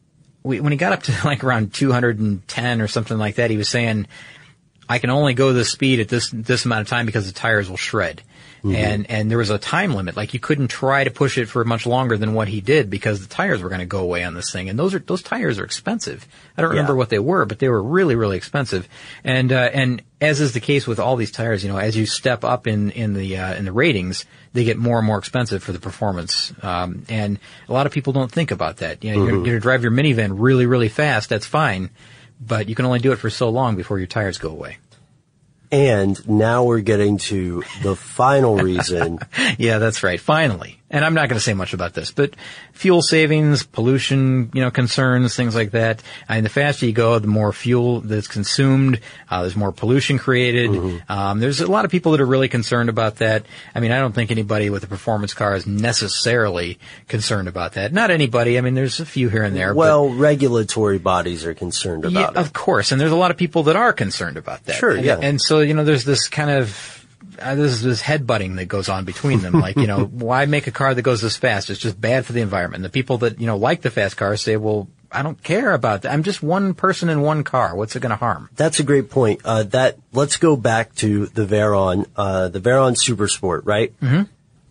[0.44, 3.68] we, when he got up to like around 210 or something like that, he was
[3.68, 4.06] saying,
[4.88, 7.68] I can only go this speed at this, this amount of time because the tires
[7.70, 8.22] will shred.
[8.62, 8.74] Mhm.
[8.76, 10.16] And, and there was a time limit.
[10.16, 13.20] Like you couldn't try to push it for much longer than what he did because
[13.20, 14.70] the tires were going to go away on this thing.
[14.70, 16.26] And those are, those tires are expensive.
[16.56, 16.96] I don't remember Yeah.
[16.98, 18.88] what they were, but they were really, really expensive.
[19.22, 22.06] And, uh, and as is the case with all these tires, you know, as you
[22.06, 25.62] step up in, in the, uh, in the ratings, they get more and more expensive
[25.62, 26.50] for the performance.
[26.62, 29.04] Um, and a lot of people don't think about that.
[29.04, 29.30] You know, you're, Mhm.
[29.32, 31.28] you're going to drive your minivan really, really fast.
[31.28, 31.90] That's fine.
[32.40, 34.78] But you can only do it for so long before your tires go away.
[35.70, 39.18] And now we're getting to the final reason.
[39.58, 40.20] yeah, that's right.
[40.20, 40.80] Finally.
[40.90, 42.34] And I'm not going to say much about this, but
[42.72, 46.02] fuel savings, pollution, you know, concerns, things like that.
[46.28, 49.00] And the faster you go, the more fuel that's consumed.
[49.28, 51.02] Uh, there's more pollution created.
[51.08, 53.44] Um, there's a lot of people that are really concerned about that.
[53.74, 57.92] I mean, I don't think anybody with a performance car is necessarily concerned about that.
[57.92, 58.58] Not anybody.
[58.58, 59.68] I mean, there's a few here and there.
[59.74, 62.38] but- well, regulatory bodies are concerned yeah, about it.
[62.38, 62.92] of course.
[62.92, 64.76] And there's a lot of people that are concerned about that.
[64.76, 65.18] Sure, And- yeah.
[65.20, 67.00] And so, you know, there's this kind of,
[67.40, 69.54] uh, this this headbutting that goes on between them.
[69.54, 71.70] Like, you know, why make a car that goes this fast?
[71.70, 72.76] It's just bad for the environment.
[72.76, 75.72] And The people that, you know, like the fast cars say, well, I don't care
[75.72, 76.12] about that.
[76.12, 77.76] I'm just one person in one car.
[77.76, 78.50] What's it going to harm?
[78.56, 79.42] That's a great point.
[79.44, 83.98] Uh, that let's go back to the Veyron, uh, the Veyron Super Sport, right?
[84.00, 84.22] Mm-hmm.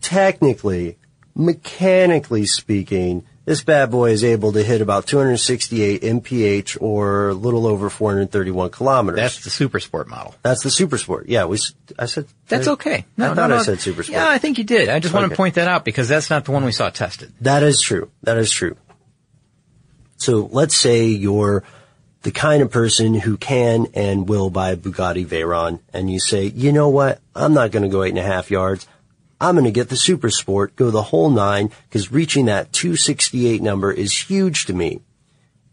[0.01, 0.97] Technically,
[1.33, 7.67] mechanically speaking, this bad boy is able to hit about 268 mph or a little
[7.67, 9.19] over 431 kilometers.
[9.19, 10.33] That's the Super Sport model.
[10.43, 11.27] That's the Super Sport.
[11.27, 11.57] Yeah, we.
[11.99, 13.05] I said That's I- okay.
[13.17, 14.15] I thought I said Super Sport.
[14.15, 14.89] Yeah, I think you did.
[14.89, 17.33] I just want to point that out because that's not the one we saw tested.
[17.41, 18.09] That is true.
[18.23, 18.77] That is true.
[20.17, 21.63] So let's say you're
[22.21, 26.45] the kind of person who can and will buy a Bugatti Veyron and you say,
[26.45, 27.19] you know what?
[27.35, 28.87] I'm not going to go eight and a half yards.
[29.43, 33.61] I'm going to get the Super Sport, go the whole nine because reaching that 268
[33.61, 35.01] number is huge to me.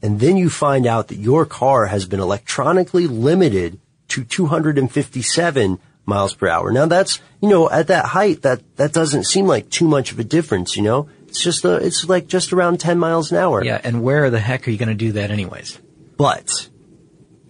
[0.02, 3.78] And then you find out that your car has been electronically limited
[4.08, 6.72] to 257 miles per hour.
[6.72, 10.18] Now that's, you know, at that height, that, that doesn't seem like too much of
[10.18, 11.08] a difference, you know?
[11.28, 13.62] It's just a, it's like just around 10 miles an hour.
[13.62, 15.78] Yeah, and where the heck are you going to do that anyways?
[16.16, 16.68] But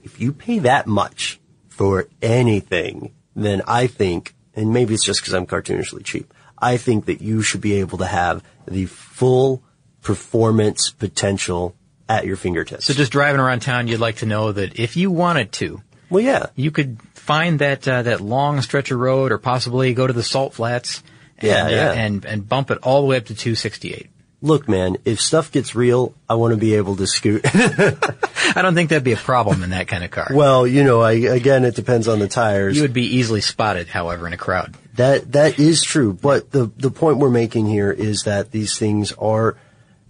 [0.02, 5.34] if you pay that much for anything, then I think, and maybe it's just because
[5.34, 9.62] I'm cartoonishly cheap, I think that you should be able to have the full
[10.02, 11.74] performance potential
[12.08, 12.86] at your fingertips.
[12.86, 16.22] So just driving around town, you'd like to know that if you wanted to, well,
[16.24, 20.12] yeah, you could find that uh, that long stretch of road, or possibly go to
[20.12, 21.02] the salt flats,
[21.38, 21.90] and, Yeah, yeah.
[21.90, 24.08] uh, and and bump it all the way up to 268.
[24.42, 27.44] Look, man, if stuff gets real, I want to be able to scoot.
[28.56, 30.28] I don't think that'd be a problem in that kind of car.
[30.32, 32.76] well, you know, I, again, it depends on the tires.
[32.76, 34.74] You would be easily spotted, however, in a crowd.
[34.94, 39.12] That that is true, but the the point we're making here is that these things
[39.12, 39.56] are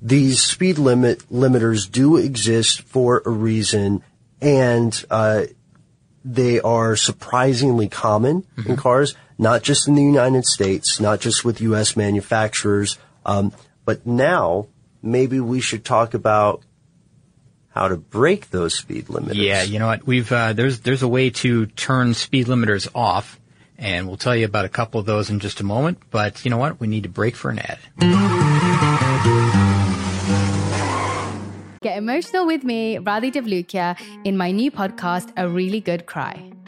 [0.03, 4.03] these speed limit limiters do exist for a reason,
[4.41, 5.43] and uh,
[6.25, 11.61] they are surprisingly common in cars, not just in the United States, not just with
[11.61, 11.97] U.S.
[11.97, 13.53] manufacturers, um,
[13.85, 14.67] but now
[15.03, 16.63] maybe we should talk about
[17.71, 19.35] how to break those speed limiters.
[19.35, 20.07] Yeah, you know what?
[20.07, 23.41] We've uh, there's there's a way to turn speed limiters off,
[23.79, 25.99] and we'll tell you about a couple of those in just a moment.
[26.11, 26.81] But you know what?
[26.81, 27.79] We need to break for an ad.
[31.83, 36.53] Get emotional with me, Radhi Devlukia, in my new podcast, A Really Good Cry.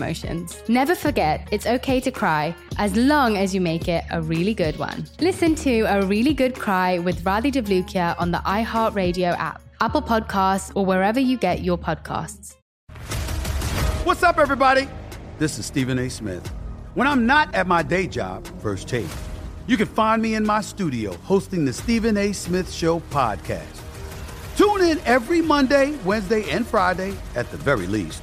[0.00, 0.62] emotions.
[0.68, 4.78] Never forget, it's okay to cry as long as you make it a really good
[4.78, 5.06] one.
[5.20, 10.72] Listen to A Really Good Cry with Radhi Devlukia on the iHeartRadio app, Apple Podcasts,
[10.74, 12.56] or wherever you get your podcasts.
[14.04, 14.88] What's up, everybody?
[15.38, 16.08] This is Stephen A.
[16.08, 16.46] Smith.
[16.94, 19.06] When I'm not at my day job, First Take,
[19.66, 22.32] you can find me in my studio hosting the Stephen A.
[22.32, 23.80] Smith Show podcast.
[24.56, 28.22] Tune in every Monday, Wednesday, and Friday, at the very least,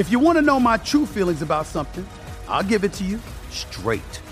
[0.00, 2.06] If you want to know my true feelings about something,
[2.48, 4.22] I'll give it to you straight.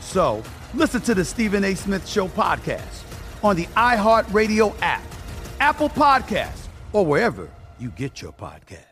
[0.00, 1.74] So listen to the Stephen A.
[1.74, 3.02] Smith Show podcast
[3.42, 5.02] on the iHeartRadio app,
[5.58, 7.50] Apple Podcasts, or wherever
[7.80, 8.84] you get your podcast.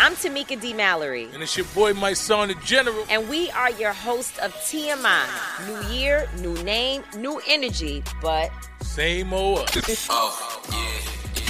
[0.00, 0.72] I'm Tamika D.
[0.72, 1.28] Mallory.
[1.34, 3.04] And it's your boy, my son, the general.
[3.10, 5.26] And we are your hosts of TMI.
[5.66, 8.50] New year, new name, new energy, but.
[8.80, 10.06] Same old us.
[10.08, 11.14] Oh,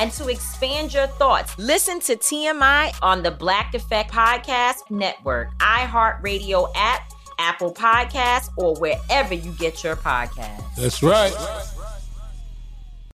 [0.00, 6.72] and to expand your thoughts, listen to TMI on the Black Effect Podcast Network, iHeartRadio
[6.74, 10.74] app, Apple Podcasts, or wherever you get your podcasts.
[10.76, 11.34] That's right.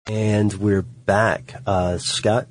[0.07, 1.55] And we're back.
[1.65, 2.47] Uh, Scott,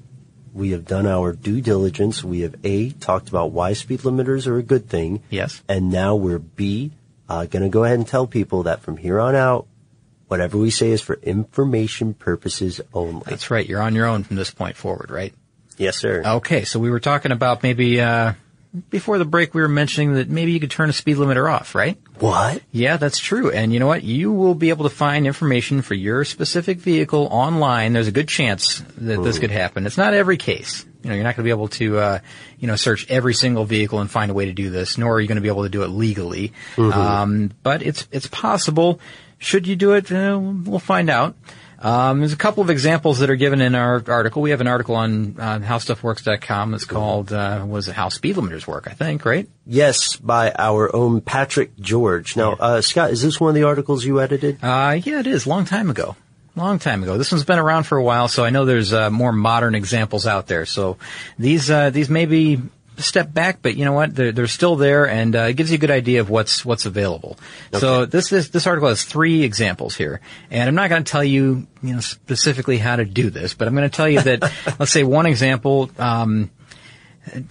[0.55, 2.25] we have done our due diligence.
[2.25, 5.23] We have A, talked about why speed limiters are a good thing.
[5.29, 5.63] Yes.
[5.69, 6.93] And now we're B,
[7.29, 9.67] uh, gonna go ahead and tell people that from here on out,
[10.33, 13.23] whatever we say is for information purposes only.
[13.27, 13.67] That's right.
[13.69, 15.35] You're on your own from this point forward, right?
[15.77, 16.23] Yes, sir.
[16.25, 18.33] Okay, so we were talking about maybe uh,
[18.89, 19.53] before the break.
[19.53, 21.99] We were mentioning that maybe you could turn a speed limiter off, right?
[22.19, 22.63] What?
[22.71, 23.51] Yeah, that's true.
[23.51, 24.03] And you know what?
[24.03, 27.93] You will be able to find information for your specific vehicle online.
[27.93, 29.85] There's a good chance that this could happen.
[29.85, 32.19] It's not every case, You know, you're not going to be able to, uh,
[32.59, 35.21] you know, search every single vehicle and find a way to do this, nor are
[35.21, 36.53] you going to be able to do it legally.
[36.77, 36.95] Mhm.
[36.95, 39.01] Um, but it's it's possible.
[39.43, 40.11] Should you do it?
[40.11, 41.35] Uh, we'll find out.
[41.81, 44.41] Um, there's a couple of examples that are given in our article.
[44.41, 46.75] We have an article on uh, howstuffworks.com.
[46.75, 48.87] It's called uh, was it how speed limiters work?
[48.89, 49.49] I think right.
[49.67, 52.37] Yes, by our own Patrick George.
[52.37, 54.63] Now, uh, Scott, is this one of the articles you edited?
[54.63, 55.45] Uh, yeah, it is.
[55.45, 56.15] Long time ago.
[56.55, 57.19] Long time ago.
[57.19, 60.25] This one's been around for a while, so I know there's uh, more modern examples
[60.25, 60.67] out there.
[60.67, 60.99] So
[61.37, 62.61] these uh, these may be
[62.99, 64.15] step back, but you know what?
[64.15, 66.87] They're, they're still there, and uh, it gives you a good idea of what's what's
[66.87, 67.39] available.
[67.73, 70.21] So this this this article has three examples here,
[70.51, 73.69] and I'm not going to tell you you know specifically how to do this, but
[73.69, 74.43] I'm going to tell you that
[74.79, 75.91] let's say one example.
[75.99, 76.51] Um,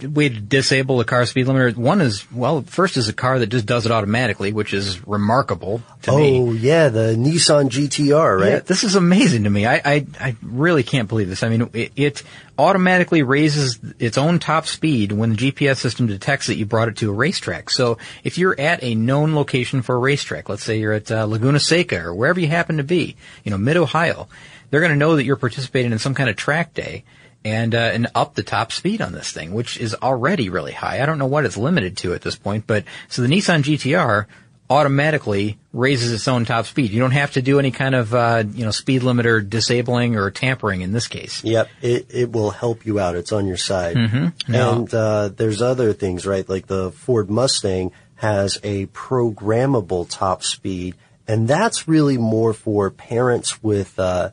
[0.02, 1.74] way to disable a car speed limiter.
[1.74, 5.82] One is, well, first is a car that just does it automatically, which is remarkable
[6.02, 6.40] to me.
[6.40, 8.50] oh, yeah, the Nissan GTR, right?
[8.50, 9.66] Yeah, this is amazing to me.
[9.66, 11.42] I, I, I really can't believe this.
[11.42, 12.22] I mean, it, it
[12.58, 16.96] automatically raises its own top speed when the GPS system detects that you brought it
[16.98, 17.70] to a racetrack.
[17.70, 21.24] So if you're at a known location for a racetrack, let's say you're at uh,
[21.24, 24.28] Laguna Seca or wherever you happen to be, you know, mid Ohio,
[24.70, 27.04] they're going to know that you're participating in some kind of track day.
[27.44, 31.02] And, uh, and up the top speed on this thing, which is already really high.
[31.02, 34.26] I don't know what it's limited to at this point, but so the Nissan GTR
[34.70, 36.90] automatically raises its own top speed.
[36.92, 40.30] You don't have to do any kind of, uh, you know, speed limiter disabling or
[40.30, 41.42] tampering in this case.
[41.44, 43.14] Yep, it, it will help you out.
[43.16, 43.96] It's on your side.
[43.96, 44.32] Mhm.
[44.48, 46.48] Now- And uh, there's other things, right?
[46.48, 50.94] Like the Ford Mustang has a programmable top speed,
[51.28, 54.30] and that's really more for parents with uh,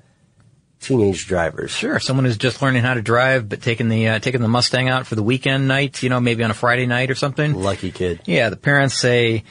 [0.80, 1.72] teenage drivers.
[1.72, 4.90] Sure, someone who's just learning how to drive, but taking the uh, taking the Mustang
[4.90, 7.54] out for the weekend night, you know, maybe on a Friday night or something.
[7.54, 8.22] Lucky kid.
[8.26, 9.44] Yeah, the parents say,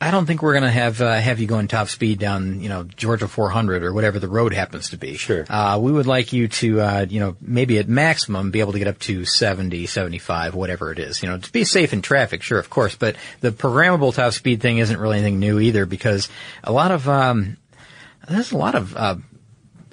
[0.00, 2.68] "I don't think we're going to have uh, have you going top speed down, you
[2.68, 5.16] know, Georgia 400 or whatever the road happens to be.
[5.16, 5.44] Sure.
[5.48, 8.78] Uh, we would like you to, uh, you know, maybe at maximum be able to
[8.78, 11.22] get up to 70, 75, whatever it is.
[11.22, 12.94] You know, to be safe in traffic, sure, of course.
[12.94, 16.28] But the programmable top speed thing isn't really anything new either because
[16.62, 17.56] a lot of um,
[18.28, 19.16] there's a lot of uh,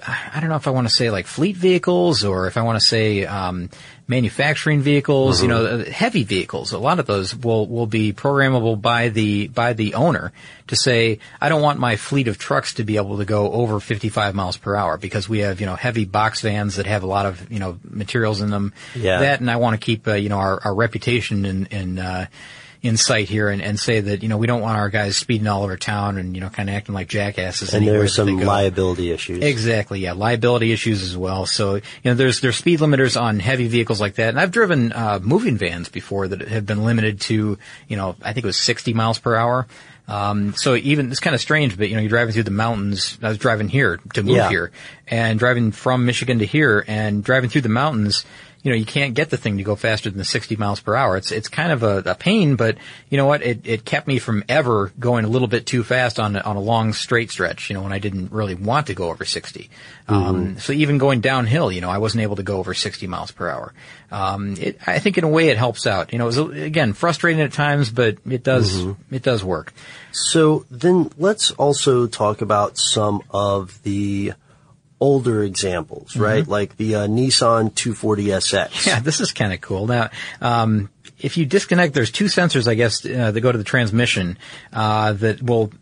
[0.06, 2.80] I don't know if I want to say like fleet vehicles or if I want
[2.80, 3.70] to say um,
[4.10, 5.40] manufacturing vehicles.
[5.40, 6.72] You know, uh, heavy vehicles.
[6.72, 10.32] A lot of those will will be programmable by the by the owner
[10.66, 13.80] to say, I don't want my fleet of trucks to be able to go over
[13.80, 17.06] 55 miles per hour because we have you know heavy box vans that have a
[17.06, 18.74] lot of you know materials in them.
[18.94, 19.20] Yeah.
[19.20, 22.26] That and I want to keep uh, you know our, our reputation in in uh,
[22.82, 25.46] in sight here and, and say that you know we don't want our guys speeding
[25.46, 27.74] all over town and you know kind of acting like jackasses.
[27.74, 29.44] And there are some liability issues.
[29.44, 31.44] Exactly, yeah, liability issues as well.
[31.46, 34.92] So you know, there's there's speed limiters on heavy vehicles like that, and I've driven
[34.92, 37.58] uh, moving vans before that have been limited to
[37.88, 39.66] you know I think it was 60 miles per hour.
[40.08, 43.16] Um, so even it's kind of strange, but you know you're driving through the mountains.
[43.22, 44.48] I was driving here to move Yeah.
[44.48, 44.72] here,
[45.06, 48.24] and driving from Michigan to here, and driving through the mountains.
[48.62, 50.94] You know, you can't get the thing to go faster than the 60 miles per
[50.94, 51.16] hour.
[51.16, 52.76] It's it's kind of a, a pain, but
[53.08, 53.42] you know what?
[53.42, 56.56] It it kept me from ever going a little bit too fast on a- on
[56.56, 57.70] a long straight stretch.
[57.70, 59.70] You know, when I didn't really want to go over 60.
[60.08, 63.30] Um, so even going downhill, you know, I wasn't able to go over 60 miles
[63.30, 63.72] per hour.
[64.10, 66.12] Um, it, I think in a way it helps out.
[66.12, 68.96] You know, it was again frustrating at times, but it does Mhm.
[69.10, 69.72] it does work.
[70.12, 74.32] So then let's also talk about some of the
[75.00, 76.46] older examples, right?
[76.46, 78.86] Like the uh, Nissan 240SX.
[78.86, 79.86] Yeah, this is kind of cool.
[79.86, 83.64] Now, um, if you disconnect, there's two sensors, I guess, uh, that go to the
[83.64, 84.38] transmission
[84.72, 85.72] uh, that will.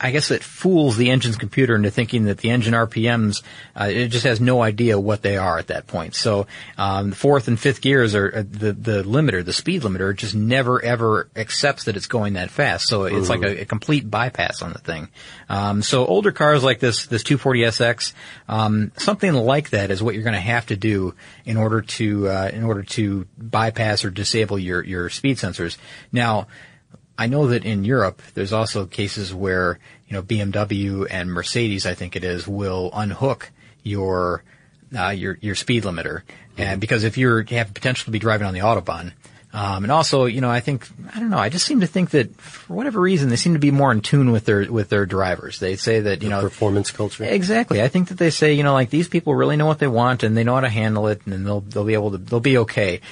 [0.00, 3.42] I guess it fools the engine's computer into thinking that the engine RPMs,
[3.78, 6.14] uh, it just has no idea what they are at that point.
[6.14, 6.46] So,
[6.78, 10.34] um, the fourth and fifth gears are uh, the, the limiter, the speed limiter just
[10.34, 12.88] never ever accepts that it's going that fast.
[12.88, 15.08] So it's like a, a complete bypass on the thing.
[15.48, 18.12] Um, so older cars like this, this 240SX,
[18.48, 21.14] um, something like that is what you're going to have to do
[21.44, 25.76] in order to, uh, in order to bypass or disable your, your speed sensors.
[26.12, 26.46] Now,
[27.20, 31.92] I know that in Europe, there's also cases where, you know, BMW and Mercedes, I
[31.92, 33.50] think it is, will unhook
[33.82, 34.42] your,
[34.96, 36.22] uh, your, your speed limiter.
[36.56, 39.12] And because if you're, you have the potential to be driving on the Autobahn,
[39.52, 42.10] um, and also, you know, I think, I don't know, I just seem to think
[42.10, 45.04] that for whatever reason, they seem to be more in tune with their, with their
[45.04, 45.58] drivers.
[45.58, 47.24] They say that, you know, performance culture.
[47.24, 47.82] Exactly.
[47.82, 50.22] I think that they say, you know, like these people really know what they want
[50.22, 52.40] and they know how to handle it and then they'll, they'll be able to, they'll
[52.40, 53.02] be okay.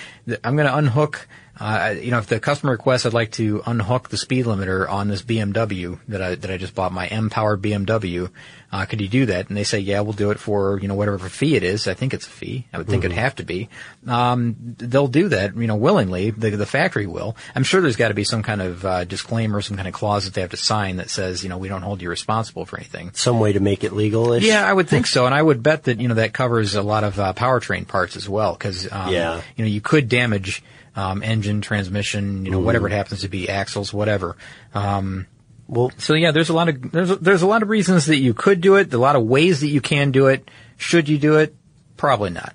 [0.42, 1.28] I'm going to unhook,
[1.60, 5.08] Uh, you know, if the customer requests, I'd like to unhook the speed limiter on
[5.08, 8.30] this BMW that I that I just bought, my M-powered BMW.
[8.70, 9.48] Uh, could you do that?
[9.48, 11.88] And they say, yeah, we'll do it for you know whatever fee it is.
[11.88, 12.66] I think it's a fee.
[12.72, 13.12] I would think Mm-hmm.
[13.12, 13.68] it'd have to be.
[14.06, 16.30] Um, they'll do that, you know, willingly.
[16.30, 17.36] The the factory will.
[17.54, 20.26] I'm sure there's got to be some kind of uh, disclaimer, some kind of clause
[20.26, 22.76] that they have to sign that says, you know, we don't hold you responsible for
[22.78, 23.10] anything.
[23.14, 24.44] Some way to make it legal-ish.
[24.44, 26.82] Yeah, I would think so, and I would bet that you know that covers a
[26.82, 29.40] lot of uh, powertrain parts as well, because um, Yeah.
[29.56, 30.62] you know you could damage
[30.98, 34.36] um, engine, transmission, you know whatever it happens to be, axles, whatever.
[34.74, 35.28] Um,
[35.68, 38.16] well, so yeah, there's a lot of there's a, there's a lot of reasons that
[38.16, 40.50] you could do it, a lot of ways that you can do it.
[40.76, 41.54] Should you do it?
[41.96, 42.52] Probably not.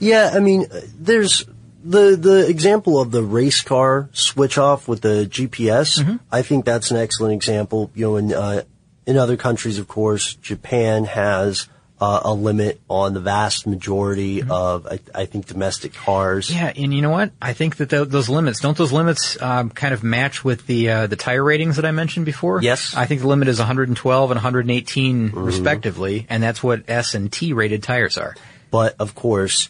[0.00, 0.66] Yeah, I mean,
[0.98, 1.44] there's
[1.84, 6.00] the the example of the race car switch off with the GPS.
[6.00, 6.16] Mm-hmm.
[6.32, 7.92] I think that's an excellent example.
[7.94, 8.62] You know, in uh,
[9.06, 11.68] in other countries, of course, Japan has
[12.00, 16.48] uh, a limit on the vast majority of, I, I think, domestic cars.
[16.48, 16.56] Mm-hmm.
[16.56, 17.32] Yeah, and you know what?
[17.42, 20.88] I think that th- those limits don't those limits um, kind of match with the
[20.90, 22.62] uh, the tire ratings that I mentioned before.
[22.62, 22.94] Yes.
[22.96, 25.38] I think the limit is 112 and 118 Mm-hmm.
[25.38, 28.34] respectively, and that's what S and T rated tires are.
[28.70, 29.68] But of course,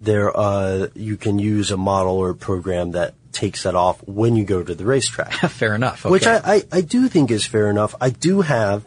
[0.00, 4.36] there uh, you can use a model or a program that takes that off when
[4.36, 5.32] you go to the racetrack.
[5.50, 6.04] Fair enough.
[6.04, 6.26] Which.
[6.26, 7.94] I, I, I do think is fair enough.
[8.00, 8.84] I do have.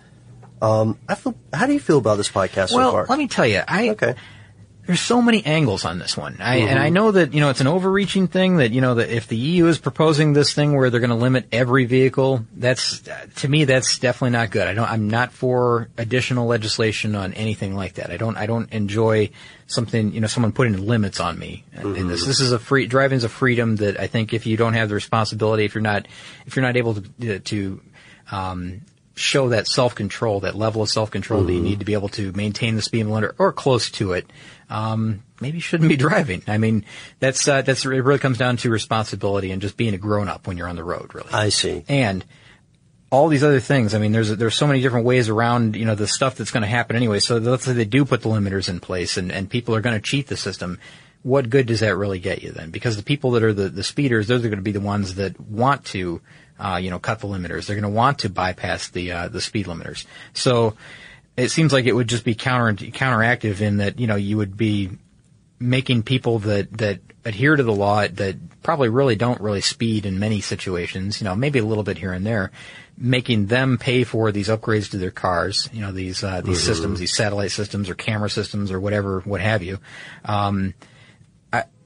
[0.62, 1.36] Um, I feel.
[1.54, 3.06] How do you feel about this podcast well, so far?
[3.08, 4.16] let me tell you, I okay.
[4.86, 6.38] there's so many angles on this one.
[6.40, 6.68] I, Mhm.
[6.68, 9.28] And I know that, you know, it's an overreaching thing that, you know, that if
[9.28, 13.02] the EU is proposing this thing where they're going to limit every vehicle, that's,
[13.38, 14.68] to me, that's definitely not good.
[14.68, 18.12] I don't, I'm not for additional legislation on anything like that.
[18.12, 19.32] I don't, I don't enjoy
[19.66, 22.24] something, you know, someone putting limits on me in this.
[22.24, 24.90] This is a free, driving is a freedom that I think if you don't have
[24.90, 26.08] the responsibility, if you're not,
[26.46, 27.82] if you're not able to, to,
[28.32, 28.82] um,
[29.16, 32.76] show that self-control, that level of self-control that you need to be able to maintain
[32.76, 34.28] the speed limit or close to it,
[34.70, 36.44] um, maybe you shouldn't be driving.
[36.48, 36.86] I mean,
[37.20, 40.58] that's, uh, that's, it really comes down to responsibility and just being a grown-up when
[40.58, 41.32] you're on the road, really.
[41.32, 41.86] I see.
[41.88, 42.26] And
[43.10, 45.96] all these other things, I mean, there's, there's so many different ways around, you know,
[45.96, 47.20] the stuff that's going to happen anyway.
[47.20, 49.96] So let's say they do put the limiters in place and, and people are going
[49.96, 50.80] to cheat the system.
[51.24, 52.70] What good does that really get you then?
[52.70, 55.16] Because the people that are the, the speeders, those are going to be the ones
[55.16, 56.22] that want to,
[56.60, 57.66] uh, you know, cut the limiters.
[57.66, 60.06] They're going to want to bypass the, uh, the speed limiters.
[60.34, 60.76] So
[61.38, 64.56] it seems like it would just be counter, counteractive in that, you know, you would
[64.56, 64.92] be
[65.60, 70.20] making people that, that adhere to the law that probably really don't really speed in
[70.20, 72.52] many situations, you know, maybe a little bit here and there,
[72.98, 76.66] making them pay for these upgrades to their cars, you know, these, uh, these Mhm.
[76.66, 79.80] systems, these satellite systems or camera systems or whatever, what have you.
[80.24, 80.74] Um,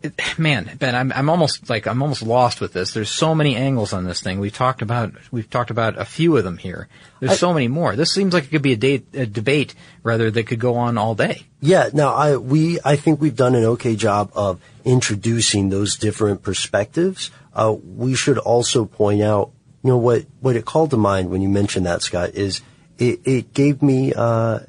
[0.01, 2.93] it, man, Ben, I'm, I'm almost like, I'm almost lost with this.
[2.93, 4.39] There's so many angles on this thing.
[4.39, 6.87] We've talked about, we've talked about a few of them here.
[7.19, 7.95] There's I- so many more.
[7.95, 10.97] This seems like it could be a, date, a debate, rather, that could go on
[10.97, 11.43] all day.
[11.61, 11.89] Yeah.
[11.93, 17.31] Now, I we I think we've done an okay job of introducing those different perspectives.
[17.53, 19.51] Uh, we should also point out,
[19.83, 22.61] you know, what what it called to mind when you mentioned that, Scott, is
[22.97, 24.59] it, it gave me uh,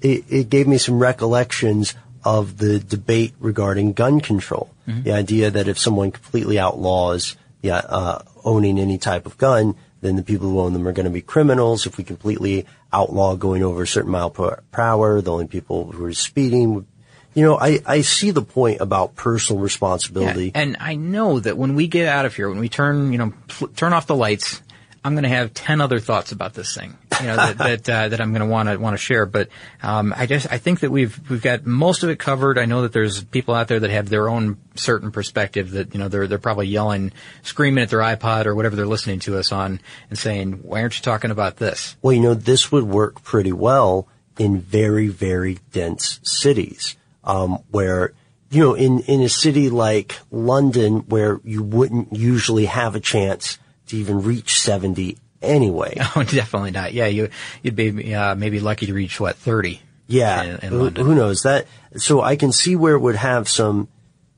[0.00, 4.70] it, it gave me some recollections of the debate regarding gun control.
[4.86, 5.04] Mhm.
[5.04, 10.16] The idea that if someone completely outlaws yeah, uh, owning any type of gun, then
[10.16, 11.86] the people who own them are going to be criminals.
[11.86, 16.04] If we completely outlaw going over a certain mile per, hour, the only people who
[16.04, 16.86] are speeding
[17.34, 20.46] you know, I, I see the point about personal responsibility.
[20.46, 23.18] Yeah, and I know that when we get out of here, when we turn, you
[23.18, 23.34] know,
[23.76, 24.62] turn off the lights,
[25.06, 28.08] I'm going to have ten other thoughts about this thing, you know, that that, uh,
[28.08, 29.24] that I'm going to want to want to share.
[29.24, 29.50] But
[29.80, 32.58] um, I just I think that we've we've got most of it covered.
[32.58, 36.00] I know that there's people out there that have their own certain perspective that you
[36.00, 37.12] know they're they're probably yelling,
[37.44, 39.78] screaming at their iPod or whatever they're listening to us on,
[40.10, 43.52] and saying, "Why aren't you talking about this?" Well, you know, this would work pretty
[43.52, 48.12] well in very, very dense cities, um, where,
[48.50, 53.58] you know, in, in a city like London, where you wouldn't usually have a chance
[53.86, 55.96] to even reach 70 anyway.
[56.16, 56.94] Oh, definitely not.
[56.94, 57.28] Yeah, you
[57.62, 59.82] you'd be uh, maybe lucky to reach what thirty.
[60.06, 61.06] Yeah, in, in who, London.
[61.06, 61.66] who knows that?
[61.96, 63.88] So I can see where it would have some.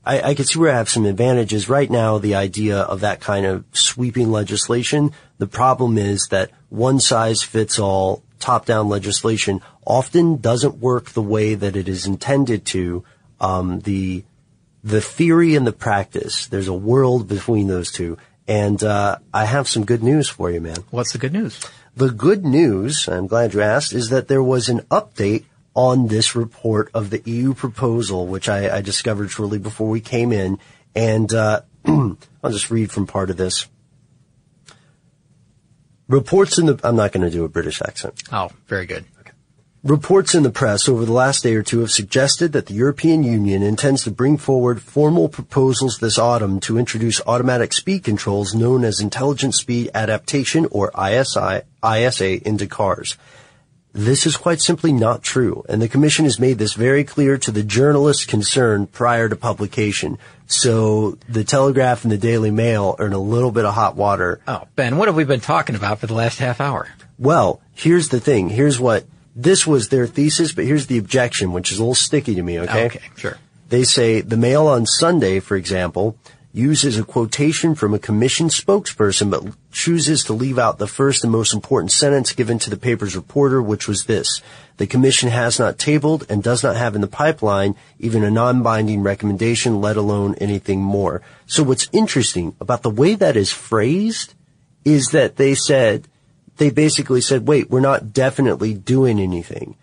[0.05, 1.69] I, I can see where I have some advantages.
[1.69, 5.11] Right now, the idea of that kind of sweeping legislation.
[5.37, 11.53] The problem is that one size fits all top-down legislation often doesn't work the way
[11.53, 13.05] that it is intended to.
[13.39, 14.25] Um, the
[14.83, 16.47] the theory and the practice.
[16.47, 18.17] There's a world between those two.
[18.49, 20.77] And uh, I have some good news for you, man.
[20.89, 21.63] What's the good news?
[21.95, 25.45] The good news, I'm glad you asked, is that there was an update
[25.75, 30.31] on this report of the EU proposal, which I, I discovered shortly before we came
[30.31, 30.57] in.
[30.95, 32.17] And uh, I'll
[32.49, 33.67] just read from part of this.
[36.07, 38.19] Reports in the, I'm not going to do a British accent.
[38.31, 39.05] Oh, very good.
[39.83, 43.23] Reports in the press over the last day or two have suggested that the European
[43.23, 48.83] Union intends to bring forward formal proposals this autumn to introduce automatic speed controls known
[48.83, 53.15] as intelligent speed adaptation or ISI, ISA into cars.
[53.93, 57.49] This is quite simply not true, and the Commission has made this very clear to
[57.49, 60.17] the journalists concerned prior to publication.
[60.45, 64.41] So the Telegraph and the Daily Mail are in a little bit of hot water.
[64.45, 66.89] Oh, Ben, what have we been talking about for the last half hour?
[67.17, 68.49] Well, here's the thing.
[68.49, 69.05] Here's what
[69.43, 72.59] this was their thesis, but here's the objection, which is a little sticky to me,
[72.59, 72.85] okay?
[72.87, 73.37] Okay, sure.
[73.69, 76.17] They say the Mail on Sunday, for example,
[76.51, 81.31] uses a quotation from a commission spokesperson, but chooses to leave out the first and
[81.31, 84.41] most important sentence given to the paper's reporter, which was this.
[84.77, 89.01] The commission has not tabled and does not have in the pipeline even a non-binding
[89.03, 91.21] recommendation, let alone anything more.
[91.45, 94.33] So what's interesting about the way that is phrased
[94.83, 96.07] is that they said,
[96.59, 99.75] they basically said, wait, we're not definitely doing anything.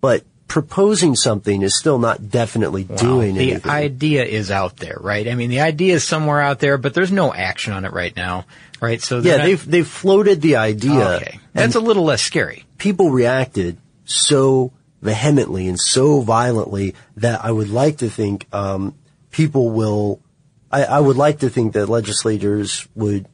[0.00, 3.60] But proposing something is still not definitely doing the anything.
[3.60, 5.28] The idea is out there, right?
[5.28, 8.16] I mean, the idea is somewhere out there, but there's no action on it right
[8.16, 8.46] now,
[8.80, 9.00] right?
[9.02, 11.16] So yeah, not- they've, they've floated the idea.
[11.16, 11.40] Okay.
[11.52, 12.64] That's a little less scary.
[12.78, 18.94] People reacted so vehemently and so violently that I would like to think, um,
[19.30, 20.20] people will,
[20.72, 23.26] I, I would like to think that legislators would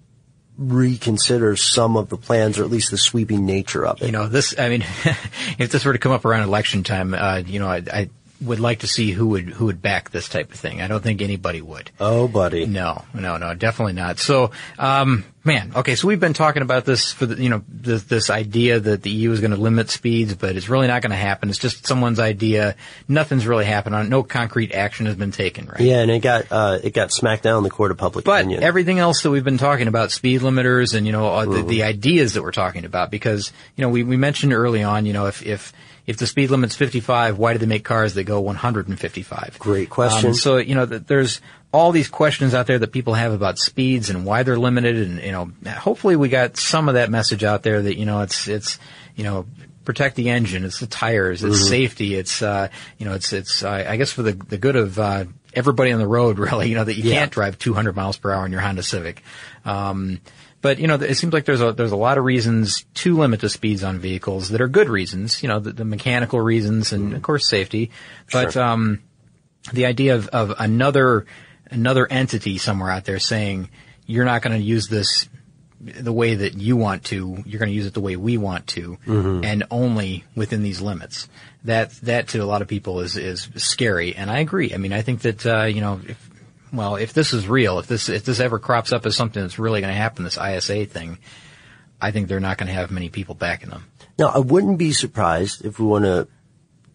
[0.57, 4.07] reconsider some of the plans or at least the sweeping nature of it.
[4.07, 4.83] You know, this, I mean,
[5.59, 8.61] if this were to come up around election time, uh, you know, I, I would
[8.61, 10.83] like to see who would, who would back this type of thing.
[10.83, 11.91] I don't think anybody would.
[12.01, 12.67] Oh, buddy.
[12.67, 14.19] No, no, no, definitely not.
[14.19, 18.03] So, um, man, okay, so we've been talking about this for the, you know, this,
[18.05, 21.11] this idea that the EU is going to limit speeds, but it's really not going
[21.13, 21.49] to happen.
[21.49, 22.75] It's just someone's idea.
[23.09, 24.09] Nothing's really happened on it.
[24.09, 25.81] No concrete action has been taken, right?
[25.81, 28.41] Yeah, and it got, uh, it got smacked down in the court of public But
[28.41, 28.63] opinion.
[28.65, 31.69] everything else that we've been talking about, speed limiters and, you know, the, Mhm.
[31.69, 35.13] the ideas that we're talking about, because, you know, we, we mentioned early on, you
[35.13, 35.73] know, if, if,
[36.07, 39.57] if the speed limit's 55, why do they make cars that go 155?
[39.59, 40.29] Great question.
[40.31, 41.41] Um, so, you know, th- there's
[41.73, 45.21] all these questions out there that people have about speeds and why they're limited and,
[45.21, 48.47] you know, hopefully we got some of that message out there that, you know, it's,
[48.49, 48.79] it's,
[49.17, 49.47] you know,
[49.85, 51.69] protect the engine, it's the tires, it's Mhm.
[51.69, 54.99] safety, it's, uh, you know, it's, it's, uh, I guess for the, the good of,
[54.99, 57.17] uh, everybody on the road, really, you know, that you Yeah.
[57.21, 59.23] can't drive 200 miles per hour in your Honda Civic.
[59.65, 60.21] Um,
[60.65, 63.41] but you know, it seems like there's a there's a lot of reasons to limit
[63.41, 65.43] the speeds on vehicles that are good reasons.
[65.43, 67.91] You know, the, the mechanical reasons and of course safety.
[68.33, 68.63] But Sure.
[68.63, 69.03] um,
[69.75, 71.27] the idea of, of another
[71.71, 73.69] another entity somewhere out there saying
[74.07, 75.29] you're not going to use this
[75.81, 78.67] the way that you want to, you're going to use it the way we want
[78.69, 79.45] to, Mhm.
[79.45, 81.29] and only within these limits.
[81.65, 84.73] That that to a lot of people is is scary, and I agree.
[84.73, 86.31] I mean, I think that uh, you know, if,
[86.77, 89.59] well, if this is real, if this if this ever crops up as something that's
[89.59, 91.19] really going to happen, this ISA thing,
[92.01, 93.85] I think they're not going to have many people backing them.
[94.19, 96.29] Now, I wouldn't be surprised if we want to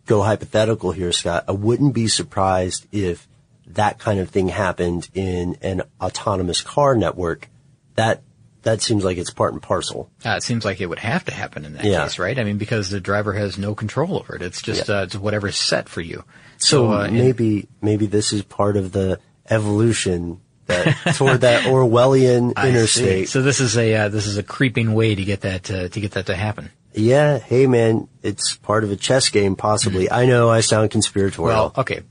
[0.05, 1.45] go hypothetical here, Scott.
[1.47, 3.27] I wouldn't be surprised if
[3.67, 7.47] that kind of thing happened in an autonomous car network.
[7.95, 8.23] That
[8.63, 10.09] that seems like it's part and parcel.
[10.25, 12.03] Uh, it seems like it would have to happen in that Yeah.
[12.03, 12.37] case, right?
[12.37, 14.41] I mean, because the driver has no control over it.
[14.41, 16.23] It's just uh, it's whatever's set for you.
[16.57, 19.19] So, uh, and- maybe maybe this is part of the
[19.49, 22.69] evolution that toward that Orwellian see.
[22.69, 23.29] interstate.
[23.29, 25.99] So this is a uh, this is a creeping way to get that uh, to
[25.99, 26.71] get that to happen.
[26.93, 30.09] Yeah, hey man, it's part of a chess game possibly.
[30.09, 31.55] I know I sound conspiratorial.
[31.55, 32.01] Well, okay.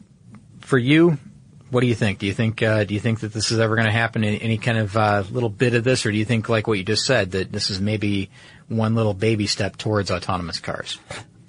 [0.61, 1.18] For you,
[1.70, 2.18] what do you think?
[2.18, 4.24] Do you think uh, do you think that this is ever going to happen?
[4.24, 6.78] Any, any kind of uh, little bit of this, or do you think, like what
[6.78, 8.30] you just said, that this is maybe
[8.68, 10.99] one little baby step towards autonomous cars?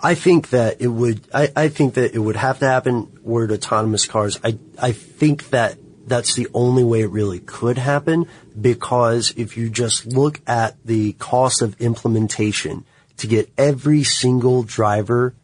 [0.02, 1.22] I think that it would.
[1.34, 4.40] I, I think that it would have to happen word autonomous cars.
[4.44, 5.78] I I think that
[6.08, 8.28] that's the only way it really could happen
[8.60, 12.86] because if you just look at the cost of implementation
[13.18, 15.36] to get every single driver,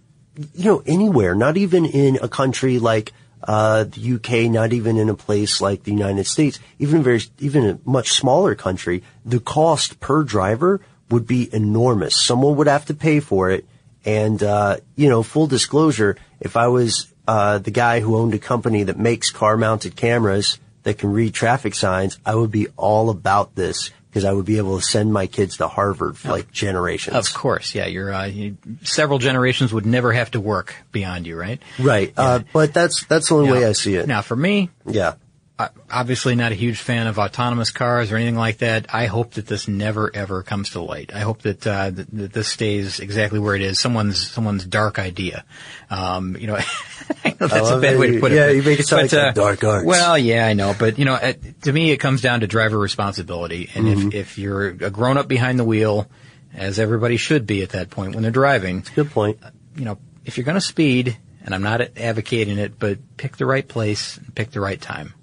[0.54, 3.14] you know, anywhere, not even in a country like
[3.48, 7.66] uh, the UK, not even in a place like the United States, even very, even
[7.66, 10.82] a much smaller country, the cost per driver
[11.12, 12.16] would be enormous.
[12.16, 13.66] Someone would have to pay for it.
[14.06, 18.40] And, uh, you know, full disclosure, if I was, uh, the guy who owned a
[18.40, 23.10] company that makes car mounted cameras that can read traffic signs, I would be all
[23.10, 26.52] about this because I would be able to send my kids to Harvard for like
[26.52, 27.16] generations.
[27.16, 27.88] Of course, yeah.
[27.88, 31.62] You're uh, you, several generations would never have to work beyond you, right?
[31.80, 32.14] Right.
[32.16, 34.08] Uh, but that's, that's the only way I see it.
[34.08, 35.16] Now, for me, yeah.
[35.58, 38.94] Uh, obviously not a huge fan of autonomous cars or anything like that.
[38.94, 41.12] I hope that this never ever comes to light.
[41.14, 43.80] I hope that, uh, that, that this stays exactly where it is.
[43.80, 45.46] Someone's someone's dark idea.
[45.90, 46.56] Um, you know,
[47.26, 48.36] know that's a bad that way you- to put it.
[48.36, 49.86] yeah, you make it sound but, like uh, dark arts.
[49.86, 52.78] Well, yeah, I know, but you know, uh, to me, it comes down to driver
[52.78, 53.70] responsibility.
[53.76, 54.08] And Mhm.
[54.08, 56.08] if if you're a grown up behind the wheel,
[56.54, 59.40] as everybody should be at that point when they're driving, good point.
[59.78, 63.46] you know, if you're going to speed, and I'm not advocating it, but pick the
[63.46, 65.14] right place and pick the right time.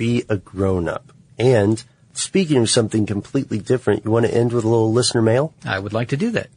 [0.00, 1.12] Be a grown up.
[1.38, 1.84] And
[2.14, 5.52] speaking of something completely different, you want to end with a little listener mail?
[5.62, 6.48] I would like to do that.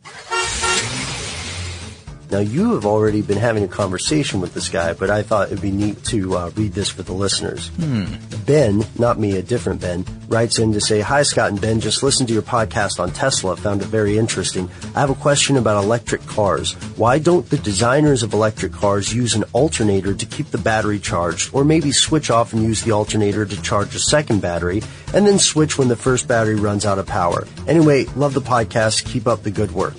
[2.31, 5.61] Now, you have already been having a conversation with this guy, but I thought it'd
[5.61, 7.67] be neat to uh, read this for the listeners.
[7.67, 8.05] Hmm.
[8.45, 11.79] Ben, not me, a different Ben, writes in to say, Hi, Scott and Ben.
[11.79, 13.55] Just listened to your podcast on Tesla.
[13.57, 14.69] Found it very interesting.
[14.95, 16.73] I have a question about electric cars.
[16.97, 21.53] Why don't the designers of electric cars use an alternator to keep the battery charged,
[21.53, 24.81] or maybe switch off and use the alternator to charge a second battery,
[25.13, 27.47] and then switch when the first battery runs out of power?
[27.67, 29.05] Anyway, love the podcast.
[29.05, 29.95] Keep up the good work.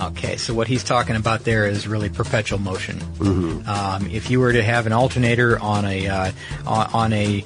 [0.00, 2.98] Okay, so what he's talking about there is really perpetual motion.
[2.98, 3.68] Mm-hmm.
[3.68, 6.32] Um, if you were to have an alternator on a uh,
[6.66, 7.44] on on a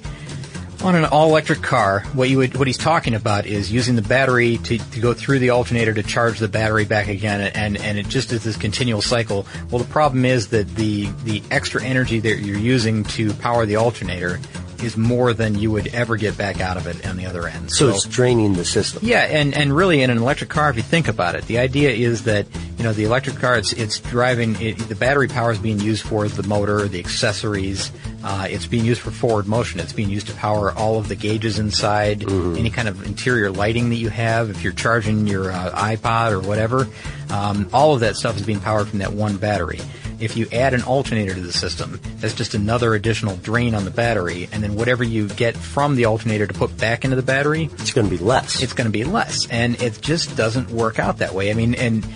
[0.82, 4.02] on an all electric car, what you would what he's talking about is using the
[4.02, 7.98] battery to, to go through the alternator to charge the battery back again, and and
[7.98, 9.46] it just is this continual cycle.
[9.70, 13.76] Well, the problem is that the the extra energy that you're using to power the
[13.76, 14.40] alternator
[14.82, 17.70] is more than you would ever get back out of it on the other end.
[17.70, 19.02] So, it's draining the system.
[19.04, 21.90] Yeah, and, and really in an electric car, if you think about it, the idea
[21.90, 25.58] is that you know the electric car it's it's driving it, the battery power is
[25.58, 27.92] being used for the motor, the accessories.
[28.24, 29.80] Uh, it's being used for forward motion.
[29.80, 33.90] It's being used to power all of the gauges inside, any kind of interior lighting
[33.90, 34.50] that you have.
[34.50, 36.86] If you're charging your uh, iPod or whatever,
[37.30, 39.80] um, all of that stuff is being powered from that one battery.
[40.20, 43.90] If you add an alternator to the system, that's just another additional drain on the
[43.90, 47.64] battery, and then whatever you get from the alternator to put back into the battery,
[47.78, 48.62] it's going to be less.
[48.62, 51.50] It's going to be less, and it just doesn't work out that way.
[51.50, 52.06] I mean, and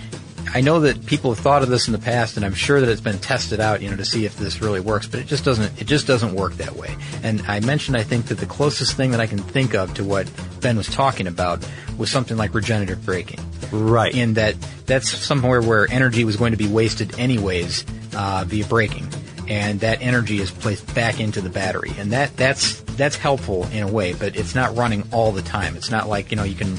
[0.53, 2.89] I know that people have thought of this in the past, and I'm sure that
[2.89, 5.07] it's been tested out, you know, to see if this really works.
[5.07, 5.81] But it just doesn't.
[5.81, 6.95] It just doesn't work that way.
[7.23, 10.03] And I mentioned, I think that the closest thing that I can think of to
[10.03, 10.29] what
[10.61, 11.67] Ben was talking about
[11.97, 13.39] was something like regenerative braking.
[13.71, 14.13] Right.
[14.13, 17.85] In that that's somewhere where energy was going to be wasted anyways
[18.15, 19.07] uh, via braking,
[19.47, 23.83] and that energy is placed back into the battery, and that that's that's helpful in
[23.83, 25.75] a way, but it's not running all the time.
[25.75, 26.77] It's not like you know you can.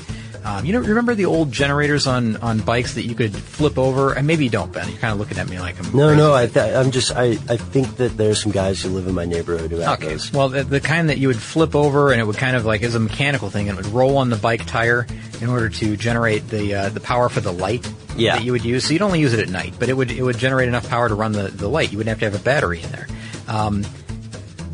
[0.49, 4.15] Um, you know, remember the old generators on, on bikes that you could flip over?
[4.15, 4.89] And maybe you don't, Ben.
[4.89, 6.17] You're kind of looking at me like I'm No, crazy.
[6.17, 9.15] no, I th- I'm just, I, I think that there's some guys who live in
[9.15, 10.09] my neighborhood who have Okay.
[10.13, 10.33] those.
[10.33, 12.83] Well, the, the kind that you would flip over and it would kind of like
[12.83, 15.07] as a mechanical thing, and it would roll on the bike tire
[15.43, 17.87] in order to generate the uh, the power for the light
[18.17, 18.37] Yeah.
[18.37, 18.87] that you would use.
[18.87, 21.09] So you'd only use it at night, but it would it would generate enough power
[21.11, 21.93] to run the, the light.
[21.93, 23.07] You wouldn't have to have a battery in there.
[23.49, 23.85] Um,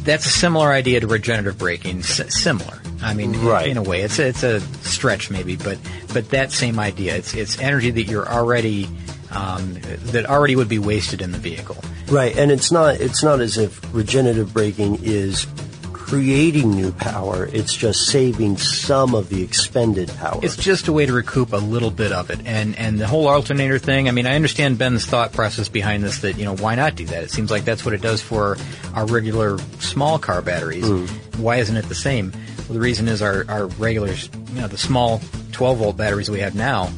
[0.04, 1.98] that's a similar idea to regenerative braking.
[1.98, 2.78] S- similar.
[3.04, 3.68] I mean, Right.
[3.68, 5.78] in a way, it's a, it's a stretch maybe, but
[6.12, 7.14] but that same idea.
[7.16, 8.88] It's it's energy that you're already
[9.30, 9.74] um,
[10.12, 11.76] that already would be wasted in the vehicle.
[12.08, 15.46] Right, and it's not, it's not as if regenerative braking is
[15.92, 20.38] creating new power, it's just saving some of the expended power.
[20.42, 23.26] It's just a way to recoup a little bit of it, and and the whole
[23.26, 24.06] alternator thing.
[24.08, 26.18] I mean, I understand Ben's thought process behind this.
[26.18, 27.24] That you know, why not do that?
[27.24, 28.56] It seems like that's what it does for
[28.94, 30.86] our regular small car batteries.
[31.38, 32.32] Why isn't it the same?
[32.74, 35.20] The reason is our our regular, you know, the small
[35.52, 36.90] 12 volt batteries we have now.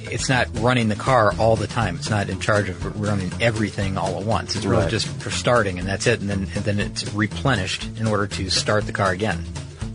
[0.00, 1.94] It's not running the car all the time.
[1.94, 4.56] It's not in charge of running everything all at once.
[4.56, 4.90] It's really Right.
[4.90, 6.20] just for starting, and that's it.
[6.20, 9.44] And then and then it's replenished in order to start the car again.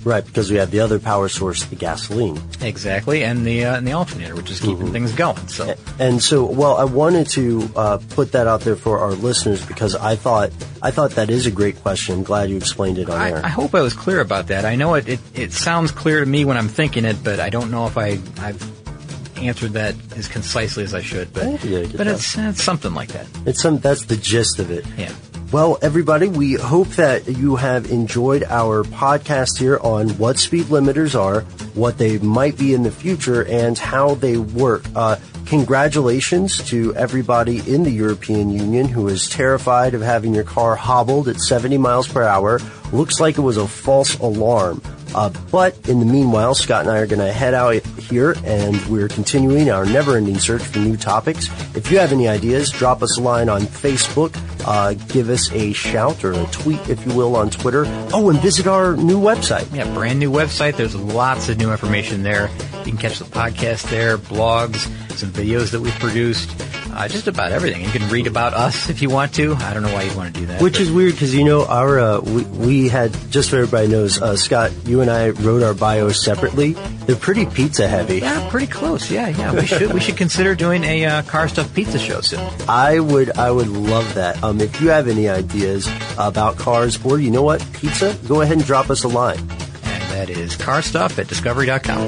[0.06, 2.40] right, because we have the other power source, the gasoline.
[2.62, 5.46] Exactly, and the uh, and the alternator, which is keeping things going.
[5.50, 5.76] So.
[6.00, 9.94] And so, well, I wanted to uh, put that out there for our listeners because
[9.96, 10.52] I thought
[10.82, 12.16] I thought that is a great question.
[12.16, 13.42] I'm glad you explained it on I, air.
[13.44, 14.66] I hope I was clear about that.
[14.66, 17.50] I know it, it, it sounds clear to me when I'm thinking it, but I
[17.50, 21.34] don't know if I, I've answered that as concisely as I should.
[21.34, 23.28] But, think you did a good but it's, it's something like that.
[23.46, 24.86] It's some that's the gist of it.
[24.98, 25.14] Yeah.
[25.50, 31.18] Well, everybody, we hope that you have enjoyed our podcast here on what speed limiters
[31.18, 31.42] are,
[31.74, 34.84] what they might be in the future, and how they work.
[34.94, 40.76] Uh, congratulations to everybody in the European Union who is terrified of having your car
[40.76, 42.60] hobbled at 70 miles per hour.
[42.92, 44.82] Looks like it was a false alarm.
[45.18, 48.80] Uh, but in the meanwhile, Scott and I are going to head out here and
[48.86, 51.50] we're continuing our never ending search for new topics.
[51.76, 55.74] If you have any ideas, drop us a line on Facebook, uh, give us a
[55.74, 57.86] shout or a tweet, if you will, on Twitter.
[58.14, 59.74] Oh, and visit our new website.
[59.74, 60.76] Yeah, brand new website.
[60.78, 62.52] There's lots of new information there.
[62.86, 64.88] You can catch the podcast there, blogs,
[65.18, 66.52] some videos that we've produced,
[66.98, 67.84] uh, just about everything.
[67.84, 69.54] You can read about us if you want to.
[69.56, 70.62] I don't know why you'd want to do that.
[70.62, 73.88] Which but- is weird because you know our uh, we, we had just so everybody
[73.88, 76.74] knows uh, Scott you and I wrote our bios separately.
[77.06, 78.20] They're pretty pizza heavy.
[78.20, 79.10] yeah, pretty close.
[79.12, 79.54] Yeah, yeah.
[79.54, 82.40] We should we should consider doing a uh, car stuff pizza show soon.
[82.68, 84.44] I would I would love that.
[84.44, 85.88] Um, if you have any ideas
[86.18, 89.38] about cars or you know what pizza, go ahead and drop us a line.
[89.40, 92.08] And that is car stuff at discovery.com.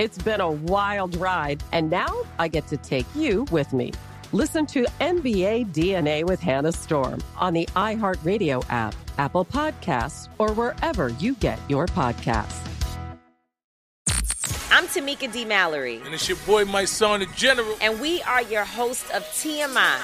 [0.00, 3.92] It's been a wild ride, and now I get to take you with me.
[4.32, 11.10] Listen to NBA DNA with Hannah Storm on the iHeartRadio app, Apple Podcasts, or wherever
[11.10, 12.66] you get your podcasts.
[14.70, 15.44] I'm Tamika D.
[15.44, 16.00] Mallory.
[16.02, 17.76] And it's your boy, my son, the general.
[17.82, 19.98] And we are your hosts of TMI.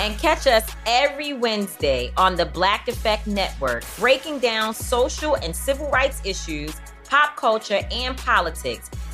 [0.00, 5.88] And catch us every Wednesday on the Black Effect Network, breaking down social and civil
[5.92, 6.74] rights issues,
[7.08, 8.90] pop culture, and politics